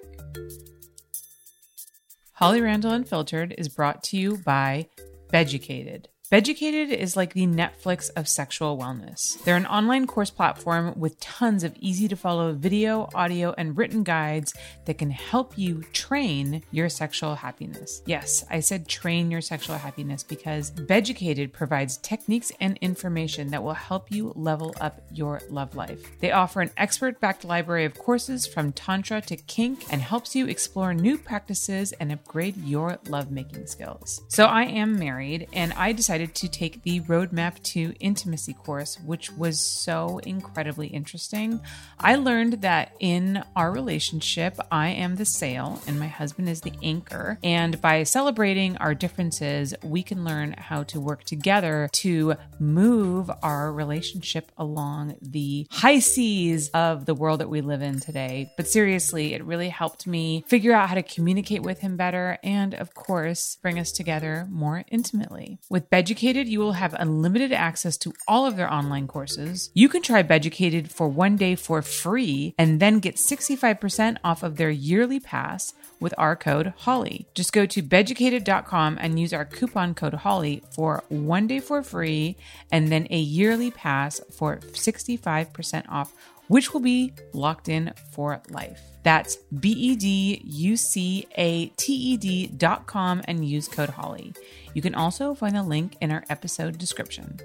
[2.42, 4.88] Holly Randall Unfiltered is brought to you by
[5.31, 6.09] Beducated.
[6.33, 9.38] Beducated is like the Netflix of sexual wellness.
[9.45, 14.03] They're an online course platform with tons of easy to follow video, audio, and written
[14.03, 14.55] guides
[14.87, 18.01] that can help you train your sexual happiness.
[18.07, 23.75] Yes, I said train your sexual happiness because Beducated provides techniques and information that will
[23.75, 26.18] help you level up your love life.
[26.21, 30.47] They offer an expert backed library of courses from Tantra to kink and helps you
[30.47, 34.23] explore new practices and upgrade your lovemaking skills.
[34.29, 38.99] So I am married and I decided decided to take the Roadmap to Intimacy course,
[39.05, 41.61] which was so incredibly interesting.
[41.99, 46.73] I learned that in our relationship, I am the sail and my husband is the
[46.83, 47.39] anchor.
[47.43, 53.73] And by celebrating our differences, we can learn how to work together to move our
[53.73, 58.53] relationship along the high seas of the world that we live in today.
[58.57, 62.75] But seriously, it really helped me figure out how to communicate with him better and,
[62.75, 65.59] of course, bring us together more intimately.
[65.69, 69.70] With Beducated, you will have unlimited access to all of their online courses.
[69.72, 74.57] You can try Beducated for one day for free and then get 65% off of
[74.57, 77.29] their yearly pass with our code HOLLY.
[77.33, 82.37] Just go to beducated.com and use our coupon code HOLLY for one day for free
[82.70, 86.12] and then a yearly pass for 65% off,
[86.48, 88.91] which will be locked in for life.
[89.03, 93.91] That's B E D U C A T E D dot com and use code
[93.91, 94.35] HOLLY.
[94.75, 97.41] You can also find the link in our episode description.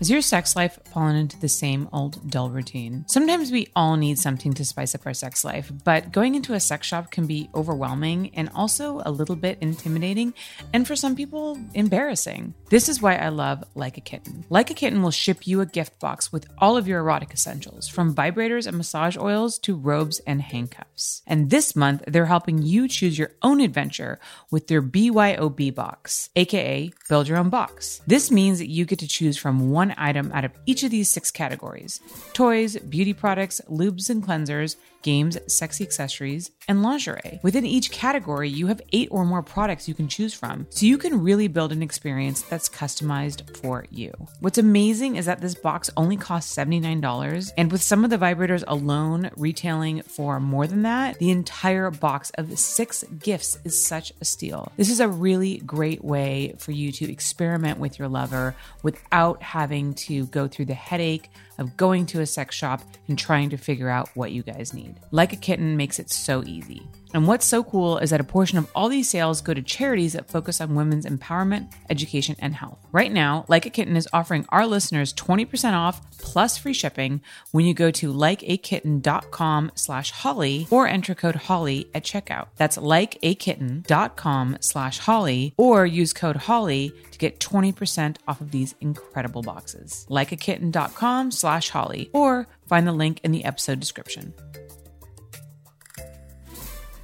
[0.00, 3.04] Has your sex life fallen into the same old dull routine?
[3.06, 6.60] Sometimes we all need something to spice up our sex life, but going into a
[6.60, 10.34] sex shop can be overwhelming and also a little bit intimidating,
[10.72, 12.54] and for some people, embarrassing.
[12.70, 14.44] This is why I love Like a Kitten.
[14.50, 17.86] Like a Kitten will ship you a gift box with all of your erotic essentials,
[17.88, 21.22] from vibrators and massage oils to robes and handcuffs.
[21.24, 24.18] And this month, they're helping you choose your own adventure
[24.50, 28.02] with their BYOB box, aka Build Your Own Box.
[28.08, 31.08] This means that you get to choose from one item out of each of these
[31.08, 32.00] six categories.
[32.32, 37.38] Toys, beauty products, lubes and cleansers, games, sexy accessories, and lingerie.
[37.44, 40.98] Within each category, you have eight or more products you can choose from, so you
[40.98, 44.12] can really build an experience that's customized for you.
[44.40, 48.64] What's amazing is that this box only costs $79, and with some of the vibrators
[48.66, 54.24] alone retailing for more than that, the entire box of six gifts is such a
[54.24, 54.72] steal.
[54.76, 59.92] This is a really great way for you to experiment with your lover without having
[59.94, 63.88] to go through the headache of going to a sex shop and trying to figure
[63.88, 64.96] out what you guys need.
[65.10, 66.88] Like a Kitten makes it so easy.
[67.14, 70.14] And what's so cool is that a portion of all these sales go to charities
[70.14, 72.78] that focus on women's empowerment, education, and health.
[72.90, 77.20] Right now, Like a Kitten is offering our listeners 20% off plus free shipping
[77.52, 82.48] when you go to likeakitten.com slash holly or enter code holly at checkout.
[82.56, 89.42] That's likeakitten.com slash holly or use code holly to get 20% off of these incredible
[89.42, 90.04] boxes.
[90.10, 94.34] Likeakitten.com slash holly or find the link in the episode description.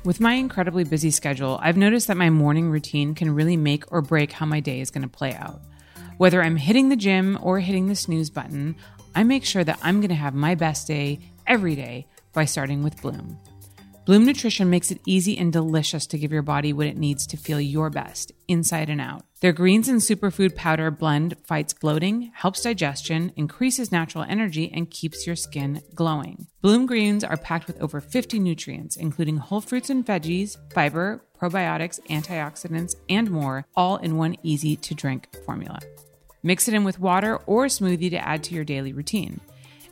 [0.02, 4.00] With my incredibly busy schedule, I've noticed that my morning routine can really make or
[4.00, 5.60] break how my day is going to play out.
[6.16, 8.76] Whether I'm hitting the gym or hitting the snooze button,
[9.14, 12.82] I make sure that I'm going to have my best day every day by starting
[12.82, 13.38] with Bloom.
[14.10, 17.36] Bloom Nutrition makes it easy and delicious to give your body what it needs to
[17.36, 19.22] feel your best, inside and out.
[19.38, 25.28] Their greens and superfood powder blend fights bloating, helps digestion, increases natural energy, and keeps
[25.28, 26.48] your skin glowing.
[26.60, 32.00] Bloom greens are packed with over 50 nutrients, including whole fruits and veggies, fiber, probiotics,
[32.08, 35.78] antioxidants, and more, all in one easy to drink formula.
[36.42, 39.40] Mix it in with water or smoothie to add to your daily routine.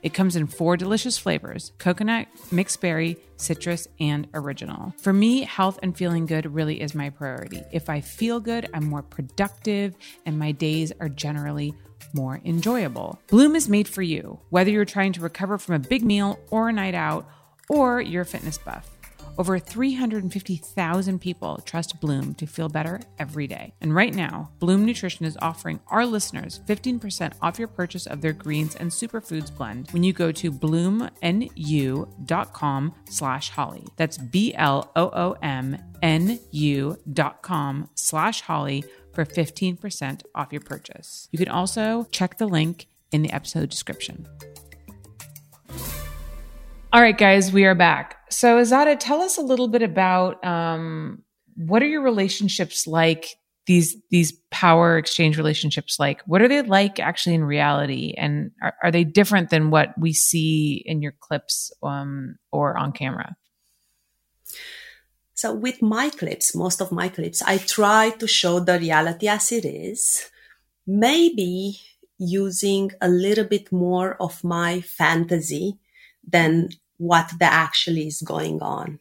[0.03, 4.95] It comes in four delicious flavors coconut, mixed berry, citrus, and original.
[4.99, 7.63] For me, health and feeling good really is my priority.
[7.73, 11.75] If I feel good, I'm more productive and my days are generally
[12.15, 13.21] more enjoyable.
[13.29, 16.69] Bloom is made for you, whether you're trying to recover from a big meal or
[16.69, 17.29] a night out,
[17.69, 18.98] or you're a fitness buff.
[19.39, 23.73] Over 350,000 people trust Bloom to feel better every day.
[23.81, 28.33] And right now, Bloom Nutrition is offering our listeners 15% off your purchase of their
[28.33, 31.15] greens and superfoods blend when you go to bloomnu.com
[33.09, 33.87] slash holly.
[33.97, 34.59] That's B-L-O-O-M-N-U
[37.13, 41.29] dot com slash holly for 15% off your purchase.
[41.31, 44.27] You can also check the link in the episode description.
[46.91, 48.17] All right, guys, we are back.
[48.31, 51.23] So, Ezada, tell us a little bit about um,
[51.55, 53.27] what are your relationships like?
[53.67, 58.73] These these power exchange relationships like what are they like actually in reality, and are,
[58.83, 63.37] are they different than what we see in your clips um, or on camera?
[65.35, 69.53] So with my clips, most of my clips, I try to show the reality as
[69.53, 70.31] it is.
[70.87, 71.79] Maybe
[72.17, 75.79] using a little bit more of my fantasy
[76.31, 78.99] than what the actually is going on.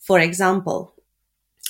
[0.00, 0.94] For example,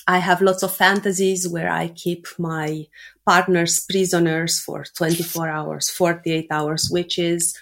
[0.06, 2.86] I have lots of fantasies where I keep my
[3.24, 7.58] partners prisoners for 24 hours, 48 hours, which is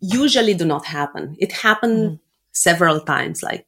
[0.00, 1.36] usually do not happen.
[1.38, 2.20] It happened mm.
[2.52, 3.66] several times, like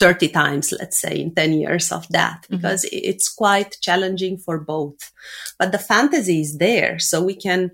[0.00, 2.56] 30 times, let's say, in 10 years of that, mm-hmm.
[2.56, 2.98] because mm-hmm.
[3.10, 5.12] it's quite challenging for both.
[5.58, 6.98] But the fantasy is there.
[6.98, 7.70] So we can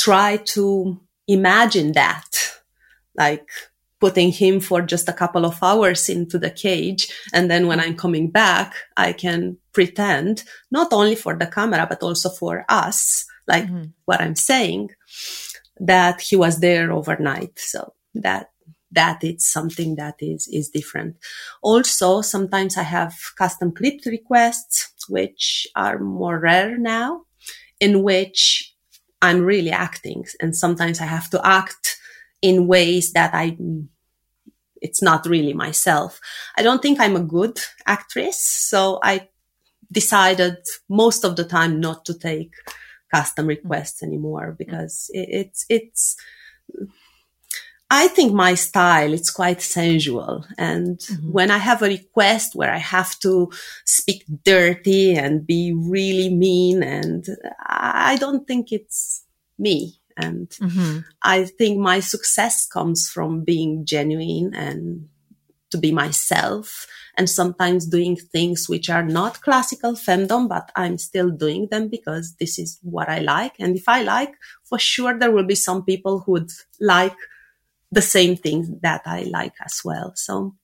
[0.00, 2.58] try to imagine that,
[3.16, 3.48] like
[4.00, 7.08] putting him for just a couple of hours into the cage.
[7.32, 10.42] And then when I'm coming back, I can pretend
[10.72, 13.84] not only for the camera, but also for us, like mm-hmm.
[14.04, 14.90] what I'm saying,
[15.78, 17.58] that he was there overnight.
[17.60, 18.50] So that
[18.90, 21.16] that it's something that is, is different.
[21.62, 27.22] Also, sometimes I have custom clipped requests, which are more rare now,
[27.80, 28.74] in which
[29.22, 30.26] I'm really acting.
[30.40, 31.96] And sometimes I have to act
[32.42, 33.56] in ways that I,
[34.82, 36.20] it's not really myself.
[36.58, 38.44] I don't think I'm a good actress.
[38.44, 39.28] So I
[39.90, 40.56] decided
[40.88, 42.52] most of the time not to take
[43.14, 46.16] custom requests anymore because it, it's, it's,
[47.94, 51.30] I think my style it's quite sensual, and mm-hmm.
[51.30, 53.52] when I have a request where I have to
[53.84, 57.22] speak dirty and be really mean, and
[57.60, 59.26] I don't think it's
[59.58, 60.00] me.
[60.16, 60.98] And mm-hmm.
[61.22, 65.08] I think my success comes from being genuine and
[65.70, 66.86] to be myself
[67.16, 72.34] and sometimes doing things which are not classical femdom, but I'm still doing them because
[72.38, 73.54] this is what I like.
[73.58, 74.34] And if I like,
[74.64, 76.50] for sure, there will be some people who'd
[76.80, 77.16] like
[77.90, 80.12] the same things that I like as well.
[80.14, 80.54] So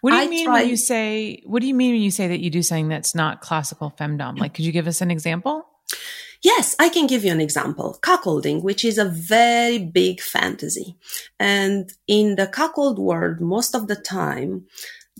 [0.00, 2.10] what do you I mean try- when you say what do you mean when you
[2.10, 4.38] say that you do something that's not classical femdom?
[4.38, 5.66] Like could you give us an example?
[6.42, 7.98] Yes, I can give you an example.
[8.00, 10.96] Cuckolding, which is a very big fantasy.
[11.38, 14.66] And in the cuckold world, most of the time,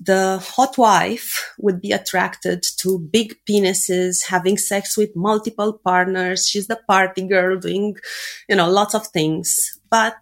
[0.01, 6.47] the hot wife would be attracted to big penises, having sex with multiple partners.
[6.47, 7.97] She's the party girl doing,
[8.49, 9.81] you know, lots of things.
[9.91, 10.17] But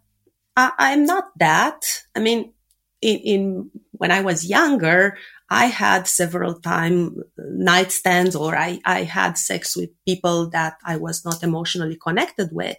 [0.56, 1.82] I, am not that.
[2.14, 2.54] I mean,
[3.02, 5.18] in, in, when I was younger,
[5.48, 11.24] I had several time nightstands or I, I had sex with people that I was
[11.24, 12.78] not emotionally connected with.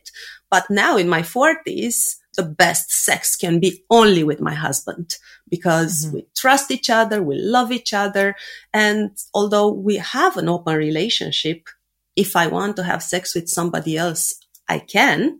[0.52, 5.18] But now in my forties, the best sex can be only with my husband
[5.50, 6.16] because mm-hmm.
[6.16, 8.36] we trust each other, we love each other.
[8.74, 11.68] And although we have an open relationship,
[12.16, 14.34] if I want to have sex with somebody else,
[14.68, 15.40] I can.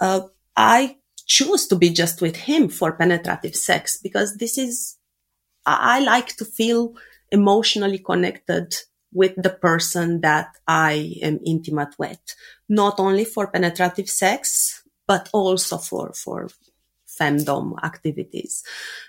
[0.00, 0.22] Uh,
[0.56, 0.96] I
[1.26, 4.95] choose to be just with him for penetrative sex because this is,
[5.66, 6.94] I like to feel
[7.30, 8.74] emotionally connected
[9.12, 12.20] with the person that I am intimate with,
[12.68, 16.48] not only for penetrative sex, but also for, for
[17.18, 18.62] femdom activities.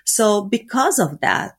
[0.04, 1.56] So because of that,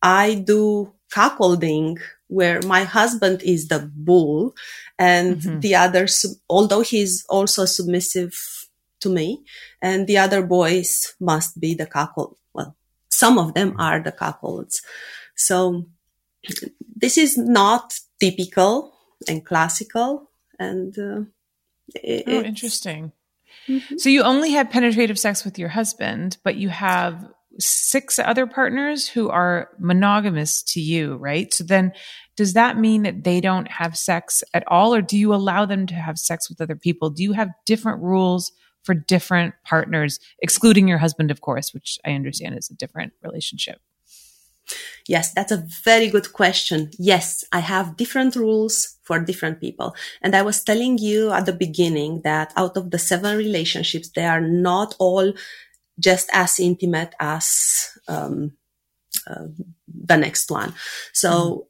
[0.00, 4.54] I do cuckolding where my husband is the bull
[4.98, 5.60] and mm-hmm.
[5.60, 6.06] the other,
[6.48, 8.68] although he's also submissive
[9.00, 9.42] to me.
[9.80, 12.36] And the other boys must be the cuckold.
[13.18, 14.80] Some of them are the couples.
[15.34, 15.86] So
[16.94, 18.92] this is not typical
[19.26, 20.30] and classical.
[20.60, 21.20] And uh,
[21.96, 23.10] it, oh, interesting.
[23.66, 23.96] Mm-hmm.
[23.96, 27.26] So you only had penetrative sex with your husband, but you have
[27.58, 31.52] six other partners who are monogamous to you, right?
[31.52, 31.92] So then
[32.36, 35.88] does that mean that they don't have sex at all or do you allow them
[35.88, 37.10] to have sex with other people?
[37.10, 38.52] Do you have different rules
[38.88, 43.80] for different partners, excluding your husband, of course, which I understand is a different relationship?
[45.06, 46.90] Yes, that's a very good question.
[46.98, 49.94] Yes, I have different rules for different people.
[50.22, 54.24] And I was telling you at the beginning that out of the seven relationships, they
[54.24, 55.34] are not all
[56.00, 58.52] just as intimate as um,
[59.26, 59.48] uh,
[59.86, 60.72] the next one.
[61.12, 61.64] So mm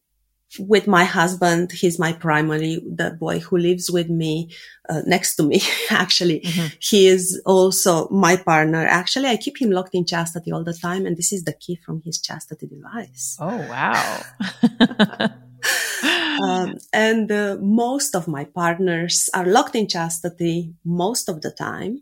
[0.59, 4.51] with my husband he's my primary the boy who lives with me
[4.89, 6.41] uh, next to me actually.
[6.41, 6.67] Mm-hmm.
[6.81, 8.87] he is also my partner.
[8.87, 11.77] Actually i keep him locked in chastity all the time and this is the key
[11.85, 13.37] from his chastity device.
[13.41, 15.29] Oh wow.
[16.41, 21.99] Um, and uh, most of my partners are locked in chastity most of the time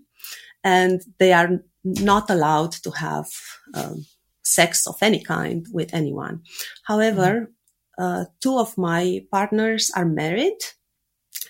[0.63, 3.29] and they are not allowed to have
[3.73, 4.05] um,
[4.43, 6.43] sex of any kind with anyone.
[6.85, 7.56] However mm-hmm
[7.99, 10.59] uh, two of my partners are married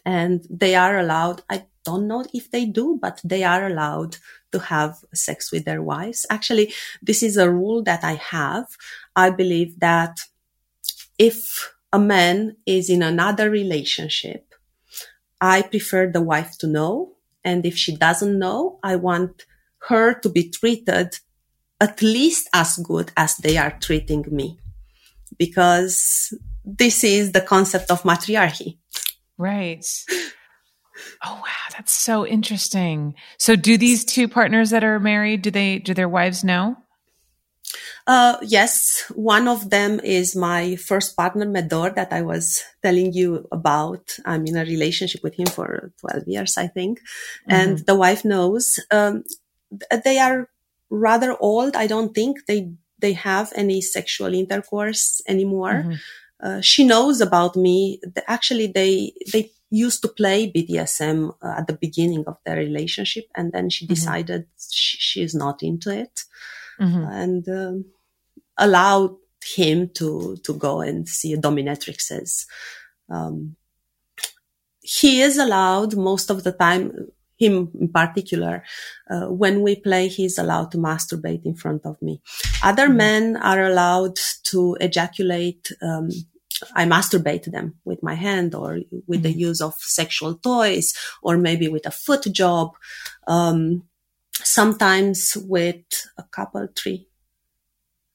[0.04, 4.18] and they are allowed, I don't know if they do, but they are allowed
[4.52, 6.26] to have sex with their wives.
[6.30, 6.72] Actually,
[7.02, 8.66] this is a rule that I have.
[9.14, 10.20] I believe that
[11.18, 14.54] if a man is in another relationship,
[15.40, 17.16] I prefer the wife to know.
[17.44, 19.46] And if she doesn't know, I want
[19.88, 21.18] her to be treated
[21.80, 24.58] at least as good as they are treating me
[25.38, 26.34] because
[26.64, 28.78] this is the concept of matriarchy.
[29.38, 29.84] Right.
[31.24, 33.14] Oh wow, that's so interesting.
[33.38, 36.76] So do these two partners that are married, do they do their wives know?
[38.06, 43.48] Uh, yes, one of them is my first partner, Medor, that I was telling you
[43.50, 44.16] about.
[44.24, 47.00] I'm in a relationship with him for 12 years, I think.
[47.00, 47.52] Mm-hmm.
[47.52, 48.78] And the wife knows.
[48.92, 49.24] Um,
[50.04, 50.48] they are
[50.88, 51.74] rather old.
[51.74, 55.84] I don't think they, they have any sexual intercourse anymore.
[55.84, 55.94] Mm-hmm.
[56.40, 58.00] Uh, she knows about me.
[58.26, 63.24] Actually, they, they used to play BDSM uh, at the beginning of their relationship.
[63.34, 63.94] And then she mm-hmm.
[63.94, 64.70] decided mm-hmm.
[64.70, 66.24] she, she, is not into it.
[66.80, 67.04] Mm-hmm.
[67.04, 67.84] And, um,
[68.58, 72.46] allowed him to to go and see dominatrixes.
[73.08, 73.56] Um,
[74.82, 77.08] he is allowed most of the time.
[77.36, 78.64] Him in particular,
[79.10, 82.22] uh, when we play, he's allowed to masturbate in front of me.
[82.62, 82.96] Other mm-hmm.
[82.96, 86.08] men are allowed to ejaculate um,
[86.74, 89.22] I masturbate them with my hand or with mm-hmm.
[89.22, 92.72] the use of sexual toys or maybe with a foot job.
[93.26, 93.84] Um,
[94.32, 95.84] sometimes with
[96.16, 97.08] a couple, three,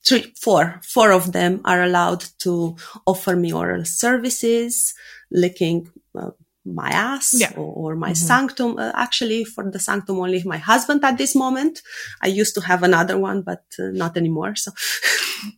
[0.06, 4.94] three, four, four of them are allowed to offer me oral services,
[5.32, 6.32] licking uh,
[6.66, 7.52] my ass yeah.
[7.56, 8.28] or, or, my mm-hmm.
[8.28, 8.78] sanctum.
[8.78, 11.82] Uh, actually, for the sanctum, only my husband at this moment.
[12.22, 14.56] I used to have another one, but uh, not anymore.
[14.56, 14.72] So,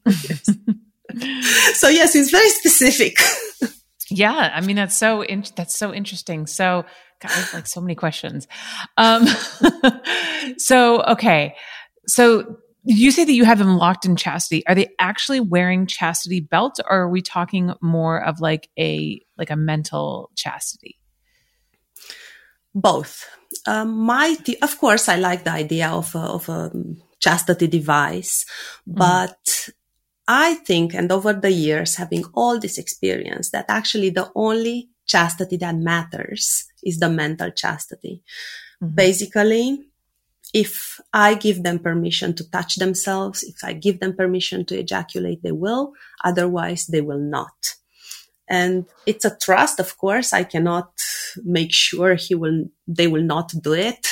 [0.06, 0.50] yes.
[1.74, 3.18] so yes, it's very specific.
[4.10, 6.48] yeah, I mean that's so in- that's so interesting.
[6.48, 6.86] So,
[7.22, 8.48] God, I have like so many questions.
[8.98, 9.28] Um,
[10.58, 11.56] so okay,
[12.08, 14.66] so you say that you have them locked in chastity.
[14.68, 19.50] Are they actually wearing chastity belts or are we talking more of like a like
[19.50, 21.00] a mental chastity?
[22.76, 23.30] Both.
[23.68, 26.72] Um, my, of course, I like the idea of a, of a
[27.20, 28.46] chastity device,
[28.90, 28.98] mm-hmm.
[28.98, 29.70] but mm.
[30.28, 35.58] I think, and over the years, having all this experience, that actually the only chastity
[35.58, 38.24] that matters is the mental chastity.
[38.82, 38.96] Mm-hmm.
[38.96, 39.93] Basically,
[40.54, 45.42] if I give them permission to touch themselves, if I give them permission to ejaculate,
[45.42, 45.94] they will.
[46.24, 47.76] Otherwise, they will not.
[48.48, 50.32] And it's a trust, of course.
[50.32, 50.92] I cannot
[51.44, 54.08] make sure he will, they will not do it.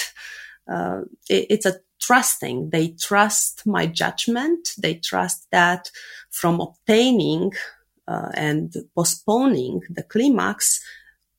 [0.67, 2.71] Uh, it it's a trusting.
[2.71, 4.69] They trust my judgment.
[4.77, 5.91] They trust that
[6.31, 7.51] from obtaining
[8.07, 10.83] uh, and postponing the climax,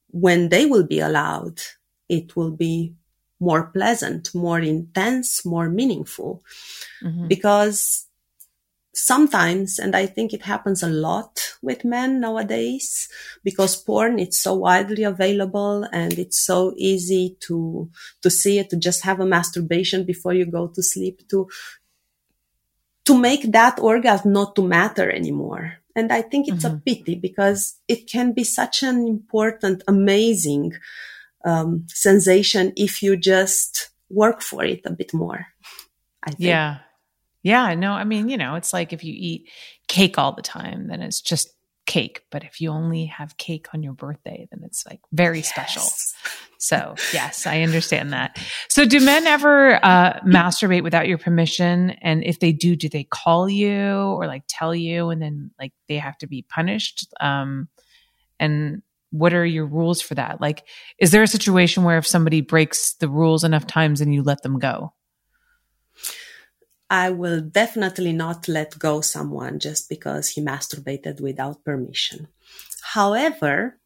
[0.09, 1.61] when they will be allowed,
[2.09, 2.94] it will be
[3.43, 6.43] more pleasant, more intense, more meaningful.
[7.03, 7.26] Mm-hmm.
[7.26, 8.07] Because
[8.95, 13.09] sometimes, and I think it happens a lot with men nowadays,
[13.43, 17.90] because porn is so widely available and it's so easy to,
[18.22, 21.49] to see it, to just have a masturbation before you go to sleep, to,
[23.05, 25.78] to make that orgasm not to matter anymore.
[25.97, 26.76] And I think it's mm-hmm.
[26.76, 30.72] a pity because it can be such an important, amazing,
[31.45, 35.47] um, sensation if you just work for it a bit more.
[36.22, 36.40] I think.
[36.40, 36.78] Yeah.
[37.43, 37.74] Yeah.
[37.74, 39.49] No, I mean, you know, it's like if you eat
[39.88, 41.49] cake all the time, then it's just
[41.86, 42.22] cake.
[42.30, 45.49] But if you only have cake on your birthday, then it's like very yes.
[45.49, 45.82] special.
[46.59, 48.38] So, yes, I understand that.
[48.68, 51.90] So, do men ever uh, masturbate without your permission?
[51.90, 55.72] And if they do, do they call you or like tell you and then like
[55.88, 57.12] they have to be punished?
[57.20, 57.68] Um,
[58.38, 58.82] and
[59.13, 60.41] what are your rules for that?
[60.41, 60.65] Like,
[60.99, 64.43] is there a situation where if somebody breaks the rules enough times and you let
[64.43, 64.93] them go?
[66.91, 72.29] I will definitely not let go someone just because he masturbated without permission.
[72.83, 73.79] However,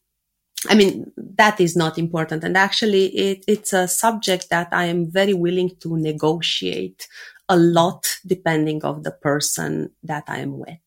[0.69, 2.43] I mean, that is not important.
[2.43, 7.07] And actually, it, it's a subject that I am very willing to negotiate
[7.49, 10.79] a lot depending of the person that I am with.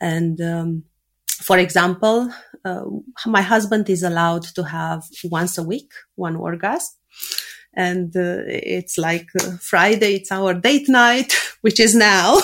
[0.00, 0.84] And, um,
[1.40, 2.30] for example,
[2.64, 2.84] uh,
[3.26, 6.94] my husband is allowed to have once a week one orgasm.
[7.74, 12.38] And uh, it's like uh, Friday, it's our date night, which is now.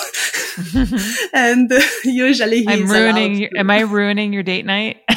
[1.33, 3.49] and uh, usually I'm ruining.
[3.57, 4.97] Am I ruining your date night?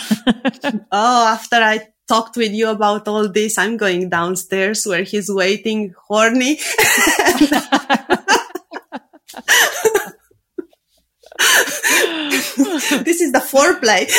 [0.91, 5.95] oh, after I talked with you about all this, I'm going downstairs where he's waiting,
[6.09, 6.59] horny.
[13.05, 14.11] this is the foreplay.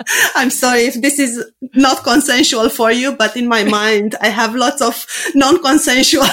[0.34, 4.54] I'm sorry if this is not consensual for you, but in my mind, I have
[4.54, 5.04] lots of
[5.34, 6.24] non-consensual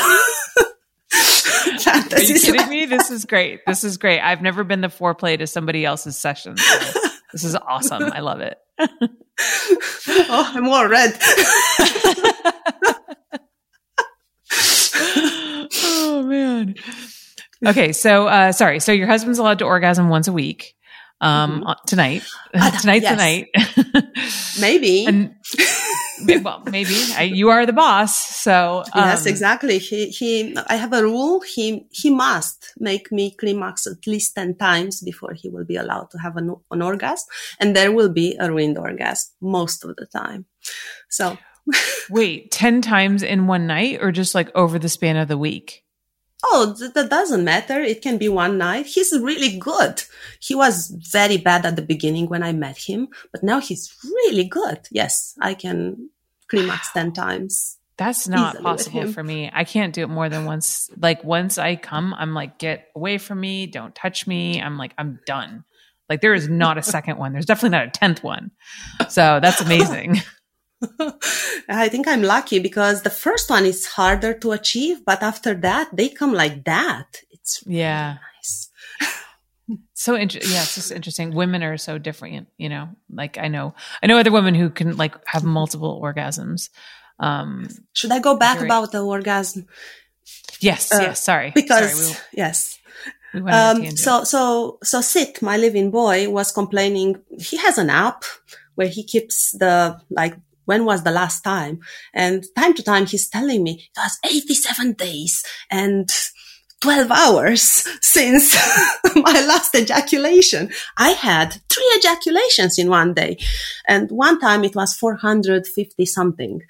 [1.80, 2.48] fantasies.
[2.50, 2.86] Are you kidding me?
[2.86, 3.66] This is great.
[3.68, 4.22] This is great.
[4.22, 6.56] I've never been the foreplay to somebody else's session.
[6.58, 7.00] So
[7.34, 8.04] this is awesome.
[8.04, 8.58] I love it.
[8.80, 11.18] oh, I'm all red.
[15.84, 16.76] oh man.
[17.66, 18.80] Okay, so uh, sorry.
[18.80, 20.76] So your husband's allowed to orgasm once a week.
[21.22, 21.72] um, mm-hmm.
[21.88, 22.24] tonight.
[22.54, 23.12] Ah, Tonight's yes.
[23.12, 24.08] the night.
[24.60, 25.06] maybe.
[25.06, 25.36] and,
[26.44, 28.16] well, maybe I, you are the boss.
[28.16, 29.78] So um, yes, exactly.
[29.78, 30.56] He he.
[30.68, 31.42] I have a rule.
[31.42, 36.12] He he must make me climax at least ten times before he will be allowed
[36.12, 37.28] to have an, an orgasm,
[37.60, 40.46] and there will be a ruined orgasm most of the time.
[41.10, 41.38] So.
[42.12, 45.85] Wait, 10 times in one night or just like over the span of the week?
[46.48, 47.80] Oh, that doesn't matter.
[47.80, 48.86] It can be one night.
[48.86, 50.04] He's really good.
[50.40, 54.44] He was very bad at the beginning when I met him, but now he's really
[54.44, 54.80] good.
[54.92, 56.10] Yes, I can
[56.48, 57.78] climax 10 times.
[57.98, 59.50] That's not possible for me.
[59.52, 60.90] I can't do it more than once.
[60.98, 63.68] Like once I come, I'm like, get away from me.
[63.68, 64.62] Don't touch me.
[64.62, 65.64] I'm like, I'm done.
[66.10, 67.32] Like there is not a second one.
[67.32, 68.52] There's definitely not a 10th one.
[69.10, 70.22] So that's amazing.
[71.70, 75.96] I think I'm lucky because the first one is harder to achieve, but after that,
[75.96, 77.22] they come like that.
[77.32, 78.18] It's really yeah.
[78.38, 78.70] nice.
[79.94, 80.54] so interesting.
[80.54, 81.34] Yeah, it's just interesting.
[81.34, 82.90] Women are so different, you know.
[83.10, 86.70] Like I know, I know other women who can like have multiple orgasms.
[87.20, 89.68] Um, Should I go back about the orgasm?
[90.60, 90.92] Yes.
[90.92, 91.22] Uh, yes.
[91.24, 91.52] Sorry.
[91.54, 92.80] Because sorry, we, yes.
[93.34, 97.22] We um, so so so Sid, my living boy, was complaining.
[97.38, 98.24] He has an app
[98.76, 100.36] where he keeps the like
[100.66, 101.80] when was the last time?
[102.14, 106.10] And time to time, he's telling me it was 87 days and
[106.82, 108.56] 12 hours since
[109.16, 110.72] my last ejaculation.
[110.98, 113.38] I had three ejaculations in one day.
[113.88, 116.62] And one time it was 450 something.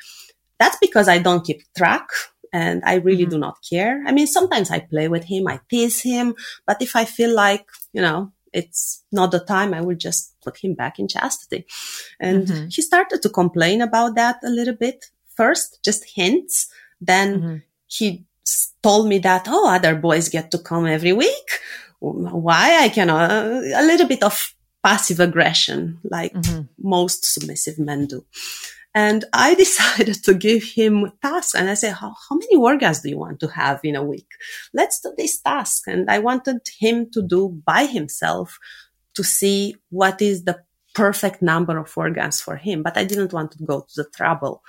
[0.60, 2.08] That's because I don't keep track
[2.54, 3.32] and I really mm-hmm.
[3.32, 4.02] do not care.
[4.08, 6.36] I mean, sometimes I play with him, I tease him,
[6.66, 10.58] but if I feel like, you know, it's not the time, I will just put
[10.58, 11.66] him back in chastity.
[12.20, 12.68] And mm-hmm.
[12.70, 16.68] he started to complain about that a little bit first, just hints.
[17.02, 17.56] Then mm-hmm.
[17.88, 18.26] he
[18.82, 21.50] told me that, oh, other boys get to come every week.
[22.00, 24.54] Why I cannot, a little bit of
[24.84, 26.62] passive aggression, like mm-hmm.
[26.80, 28.24] most submissive men do.
[28.96, 31.54] And I decided to give him tasks.
[31.54, 34.30] And I said, how, how many orgasms do you want to have in a week?
[34.74, 35.84] Let's do this task.
[35.86, 38.58] And I wanted him to do by himself
[39.16, 42.82] to see what is the perfect number of orgasms for him.
[42.82, 44.64] But I didn't want to go to the trouble.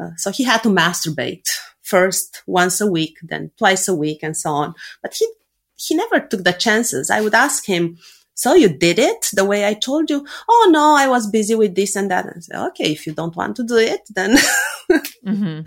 [0.00, 1.48] Uh, so he had to masturbate
[1.82, 4.74] first once a week, then twice a week and so on.
[5.02, 5.30] But he,
[5.76, 7.10] he never took the chances.
[7.10, 7.98] I would ask him,
[8.34, 10.26] so you did it the way I told you.
[10.48, 12.24] Oh no, I was busy with this and that.
[12.26, 14.36] And I say, okay, if you don't want to do it, then
[15.26, 15.60] mm-hmm.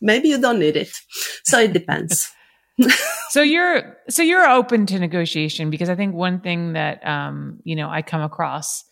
[0.00, 0.90] maybe you don't need it.
[1.44, 2.30] So it depends.
[3.30, 7.74] so you're so you're open to negotiation because I think one thing that um, you
[7.74, 8.84] know I come across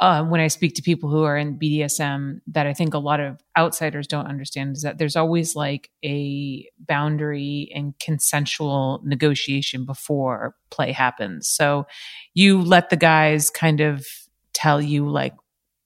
[0.00, 3.20] uh, when I speak to people who are in BDSM that I think a lot
[3.20, 10.56] of outsiders don't understand is that there's always like a boundary and consensual negotiation before
[10.70, 11.48] play happens.
[11.48, 11.86] So
[12.34, 14.04] you let the guys kind of
[14.52, 15.34] tell you like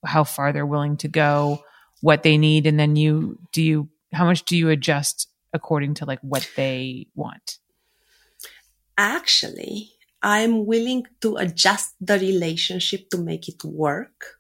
[0.05, 1.63] how far they're willing to go,
[2.01, 6.07] what they need, and then you do you how much do you adjust according to
[6.07, 7.59] like what they want?
[8.97, 9.91] Actually,
[10.23, 14.39] I'm willing to adjust the relationship to make it work.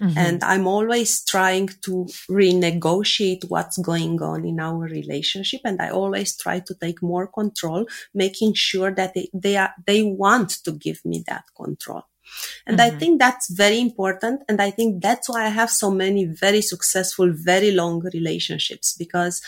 [0.00, 0.16] Mm-hmm.
[0.16, 5.60] And I'm always trying to renegotiate what's going on in our relationship.
[5.64, 10.02] And I always try to take more control, making sure that they, they are, they
[10.02, 12.02] want to give me that control.
[12.66, 12.96] And mm-hmm.
[12.96, 14.42] I think that's very important.
[14.48, 19.42] And I think that's why I have so many very successful, very long relationships because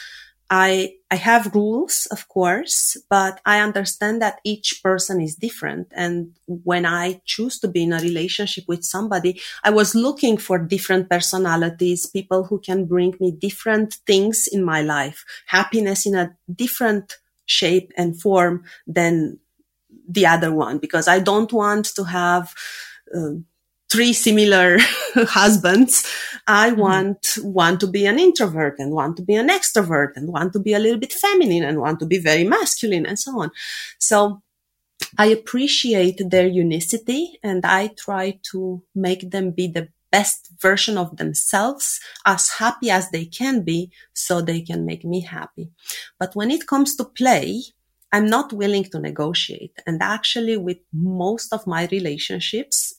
[0.50, 5.88] I, I have rules, of course, but I understand that each person is different.
[5.92, 10.58] And when I choose to be in a relationship with somebody, I was looking for
[10.58, 16.36] different personalities, people who can bring me different things in my life, happiness in a
[16.54, 17.16] different
[17.46, 19.38] shape and form than
[20.08, 22.54] the other one, because I don't want to have,
[23.16, 23.36] uh,
[23.94, 24.78] three similar
[25.14, 26.04] husbands.
[26.48, 26.80] I mm-hmm.
[26.80, 30.58] want one to be an introvert and one to be an extrovert and one to
[30.58, 33.52] be a little bit feminine and one to be very masculine and so on.
[33.98, 34.42] So
[35.16, 41.16] I appreciate their unicity and I try to make them be the best version of
[41.16, 45.70] themselves, as happy as they can be, so they can make me happy.
[46.18, 47.62] But when it comes to play,
[48.12, 49.76] I'm not willing to negotiate.
[49.86, 52.94] And actually, with most of my relationships,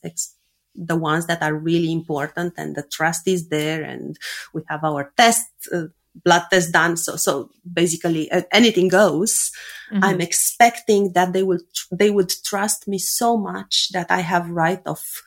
[0.75, 4.17] the ones that are really important and the trust is there and
[4.53, 5.83] we have our test uh,
[6.23, 6.97] blood test done.
[6.97, 9.51] So so basically uh, anything goes.
[9.91, 10.03] Mm-hmm.
[10.03, 14.49] i'm expecting that they will tr- they would trust me so much that i have
[14.49, 15.21] right of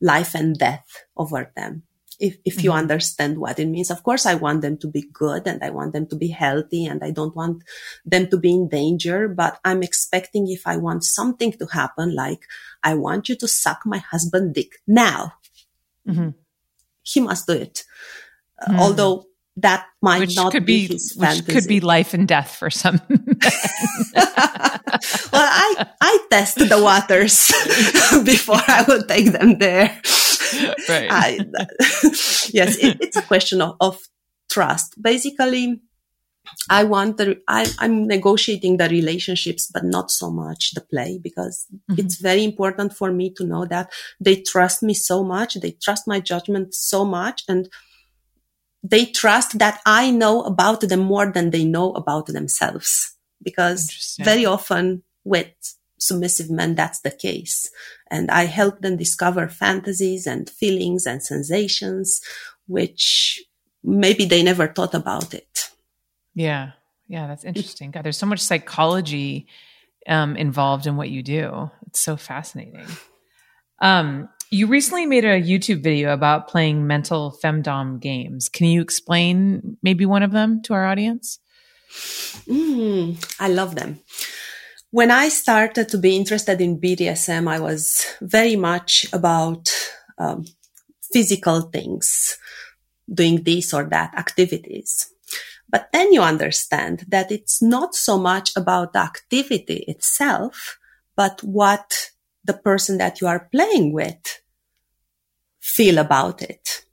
[0.00, 1.84] life and death over them
[2.20, 2.64] if, if mm-hmm.
[2.64, 3.90] you understand what it means.
[3.90, 6.84] Of course, I want them to be good and I want them to be healthy
[6.86, 7.64] and I don't want
[8.04, 12.42] them to be in danger, but I'm expecting if I want something to happen, like
[12.82, 15.34] I want you to suck my husband dick now.
[16.06, 16.30] Mm-hmm.
[17.02, 17.84] He must do it.
[18.60, 18.78] Uh, mm.
[18.78, 19.26] Although
[19.56, 22.70] that might which not could be, be his which could be life and death for
[22.70, 23.00] some.
[23.08, 23.24] well,
[25.34, 27.48] I I test the waters
[28.24, 30.00] before I would take them there.
[30.88, 31.08] Right.
[31.10, 31.38] I,
[32.50, 33.98] yes, it, it's a question of, of
[34.50, 35.00] trust.
[35.00, 35.80] Basically,
[36.68, 41.66] I want the, I, am negotiating the relationships, but not so much the play because
[41.72, 42.00] mm-hmm.
[42.00, 43.90] it's very important for me to know that
[44.20, 45.54] they trust me so much.
[45.54, 47.68] They trust my judgment so much and
[48.82, 54.46] they trust that I know about them more than they know about themselves because very
[54.46, 55.48] often with
[55.98, 57.70] submissive men, that's the case.
[58.10, 62.20] And I help them discover fantasies and feelings and sensations,
[62.66, 63.42] which
[63.84, 65.70] maybe they never thought about it.
[66.34, 66.72] Yeah.
[67.06, 67.26] Yeah.
[67.26, 67.90] That's interesting.
[67.90, 69.46] God, there's so much psychology
[70.06, 71.70] um, involved in what you do.
[71.86, 72.86] It's so fascinating.
[73.80, 78.48] Um, you recently made a YouTube video about playing mental femdom games.
[78.48, 81.38] Can you explain maybe one of them to our audience?
[82.48, 84.00] Mm, I love them.
[84.90, 89.70] When I started to be interested in BDSM, I was very much about
[90.18, 90.44] um,
[91.12, 92.36] physical things,
[93.12, 95.12] doing this or that activities.
[95.68, 100.76] But then you understand that it's not so much about the activity itself,
[101.14, 102.10] but what
[102.44, 104.40] the person that you are playing with
[105.60, 106.84] feel about it,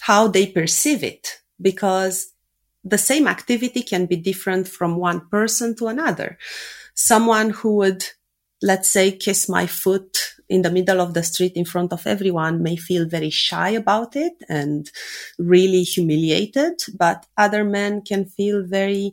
[0.00, 2.32] how they perceive it, because
[2.84, 6.38] the same activity can be different from one person to another
[6.98, 8.04] someone who would,
[8.60, 12.60] let's say, kiss my foot in the middle of the street in front of everyone
[12.62, 14.90] may feel very shy about it and
[15.38, 19.12] really humiliated, but other men can feel very,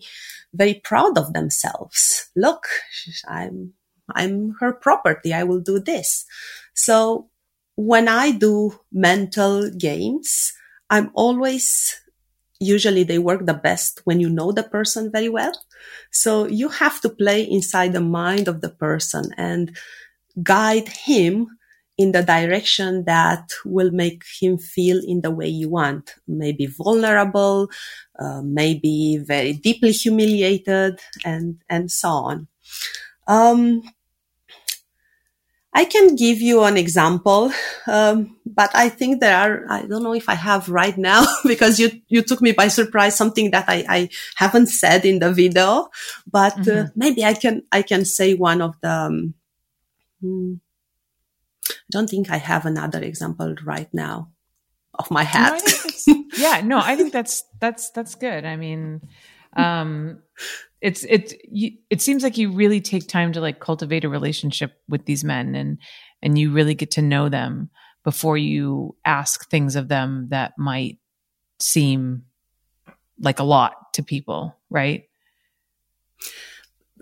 [0.53, 2.31] very proud of themselves.
[2.35, 2.65] Look,
[3.27, 3.73] I'm,
[4.13, 5.33] I'm her property.
[5.33, 6.25] I will do this.
[6.73, 7.29] So
[7.75, 10.53] when I do mental games,
[10.89, 11.99] I'm always
[12.59, 15.53] usually they work the best when you know the person very well.
[16.11, 19.75] So you have to play inside the mind of the person and
[20.43, 21.47] guide him
[21.97, 26.15] in the direction that will make him feel in the way you want.
[26.27, 27.69] Maybe vulnerable,
[28.19, 32.47] uh, maybe very deeply humiliated and, and so on.
[33.27, 33.83] Um,
[35.75, 37.51] I can give you an example,
[37.85, 41.79] um, but I think there are, I don't know if I have right now because
[41.79, 45.89] you, you took me by surprise, something that I, I haven't said in the video,
[46.31, 46.85] but uh, mm-hmm.
[46.85, 49.33] uh, maybe I can, I can say one of the, um,
[50.21, 50.53] hmm,
[51.69, 54.29] I don't think I have another example right now
[54.93, 55.61] of my hat.
[56.07, 58.45] No, yeah, no, I think that's, that's, that's good.
[58.45, 59.01] I mean,
[59.57, 60.19] um,
[60.81, 64.73] it's it you, it seems like you really take time to like cultivate a relationship
[64.87, 65.77] with these men and
[66.21, 67.69] and you really get to know them
[68.03, 70.99] before you ask things of them that might
[71.59, 72.23] seem
[73.19, 75.03] like a lot to people right?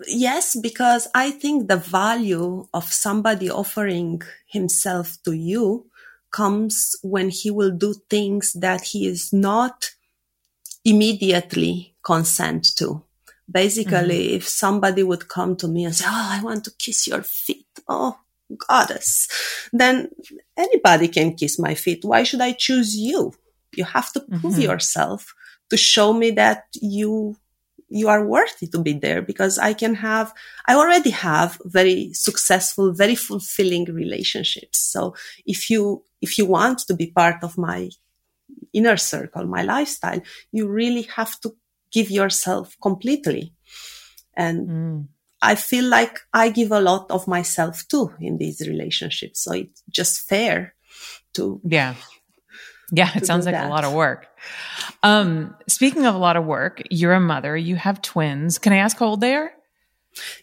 [0.06, 5.86] Yes because i think the value of somebody offering himself to you
[6.32, 9.90] comes when he will do things that he is not
[10.84, 13.04] immediately consent to
[13.50, 14.36] Basically, mm-hmm.
[14.36, 17.66] if somebody would come to me and say, Oh, I want to kiss your feet.
[17.88, 18.18] Oh,
[18.68, 19.28] goddess.
[19.72, 20.10] Then
[20.56, 22.04] anybody can kiss my feet.
[22.04, 23.34] Why should I choose you?
[23.74, 24.60] You have to prove mm-hmm.
[24.60, 25.34] yourself
[25.70, 27.36] to show me that you
[27.88, 30.32] you are worthy to be there because I can have,
[30.66, 34.80] I already have very successful, very fulfilling relationships.
[34.80, 35.14] So
[35.46, 37.90] if you, if you want to be part of my
[38.72, 40.20] inner circle, my lifestyle,
[40.50, 41.54] you really have to
[41.94, 43.54] give yourself completely.
[44.36, 45.06] And mm.
[45.40, 49.44] I feel like I give a lot of myself too in these relationships.
[49.44, 50.74] So it's just fair
[51.34, 51.60] to.
[51.64, 51.94] Yeah.
[52.92, 53.10] Yeah.
[53.14, 53.66] It sounds like that.
[53.66, 54.26] a lot of work.
[55.02, 58.58] Um, speaking of a lot of work, you're a mother, you have twins.
[58.58, 59.52] Can I ask how old they are?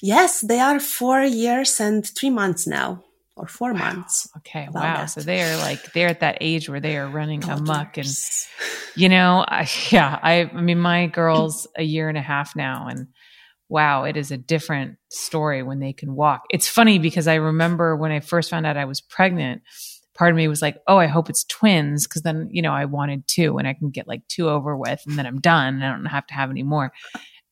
[0.02, 3.04] Yes, they are four years and three months now
[3.36, 3.80] or four wow.
[3.80, 4.30] months.
[4.38, 4.68] Okay.
[4.72, 4.82] Wow.
[4.82, 5.06] That.
[5.06, 7.70] So they are like, they're at that age where they are running Toddlers.
[7.70, 7.97] amok.
[7.97, 8.08] And,
[8.96, 12.88] you know, I, yeah, I, I mean, my girl's a year and a half now.
[12.89, 13.08] And
[13.70, 16.44] wow, it is a different story when they can walk.
[16.50, 19.62] It's funny because I remember when I first found out I was pregnant,
[20.14, 22.06] part of me was like, oh, I hope it's twins.
[22.06, 25.02] Cause then, you know, I wanted two and I can get like two over with
[25.08, 26.92] and then I'm done and I don't have to have any more.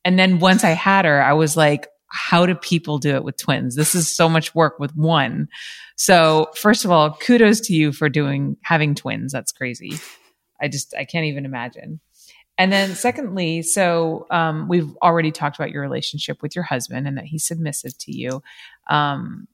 [0.03, 3.37] And then once I had her, I was like, how do people do it with
[3.37, 3.75] twins?
[3.75, 5.47] This is so much work with one.
[5.95, 9.31] So first of all, kudos to you for doing, having twins.
[9.31, 9.99] That's crazy.
[10.61, 11.99] I just I can't even imagine.
[12.57, 17.17] And then secondly, so um, we've already talked about your relationship with your husband and
[17.17, 18.43] that he's submissive to you.
[18.89, 19.47] Um,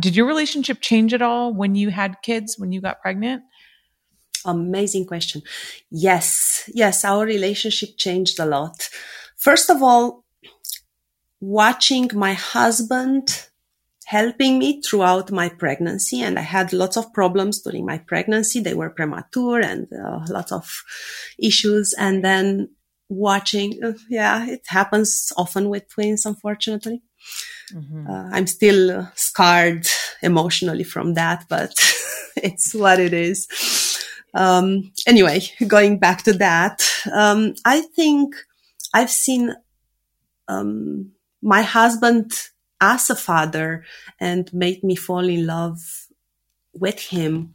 [0.00, 3.42] did your relationship change at all when you had kids when you got pregnant?
[4.44, 5.42] Amazing question.
[5.90, 8.88] Yes, yes, our relationship changed a lot.
[9.36, 10.24] First of all,
[11.40, 13.48] watching my husband
[14.10, 16.20] helping me throughout my pregnancy.
[16.20, 18.58] And I had lots of problems during my pregnancy.
[18.58, 20.68] They were premature and uh, lots of
[21.38, 21.94] issues.
[21.96, 22.70] And then
[23.08, 27.02] watching, uh, yeah, it happens often with twins, unfortunately.
[27.72, 28.10] Mm-hmm.
[28.10, 29.86] Uh, I'm still uh, scarred
[30.22, 31.72] emotionally from that, but
[32.36, 33.46] it's what it is.
[34.34, 38.34] Um, anyway, going back to that, um, I think
[38.92, 39.54] I've seen
[40.48, 42.32] um, my husband
[42.80, 43.84] as a father
[44.18, 46.08] and made me fall in love
[46.72, 47.54] with him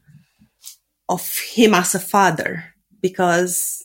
[1.08, 3.84] of him as a father because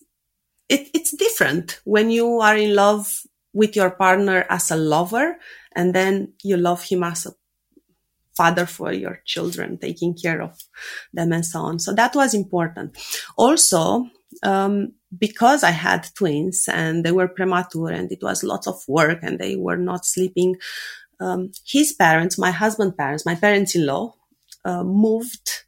[0.69, 3.23] it, it's different when you are in love
[3.53, 5.37] with your partner as a lover
[5.75, 7.35] and then you love him as a
[8.37, 10.59] father for your children, taking care of
[11.13, 11.79] them and so on.
[11.79, 12.97] So that was important.
[13.37, 14.07] Also,
[14.43, 19.19] um, because I had twins and they were premature and it was lots of work
[19.23, 20.57] and they were not sleeping
[21.21, 24.15] um, his parents, my husband's parents, my parents-in-law,
[24.65, 25.65] uh, moved.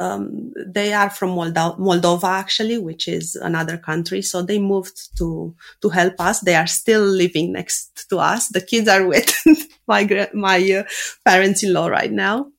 [0.00, 4.22] Um, they are from Moldo- Moldova, actually, which is another country.
[4.22, 6.40] So they moved to to help us.
[6.40, 8.48] They are still living next to us.
[8.48, 9.32] The kids are with
[9.88, 10.84] my my uh,
[11.24, 12.52] parents-in-law right now.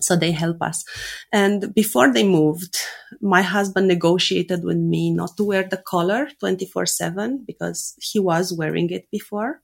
[0.00, 0.84] So they help us.
[1.32, 2.78] And before they moved,
[3.20, 8.52] my husband negotiated with me not to wear the collar 24 seven because he was
[8.52, 9.60] wearing it before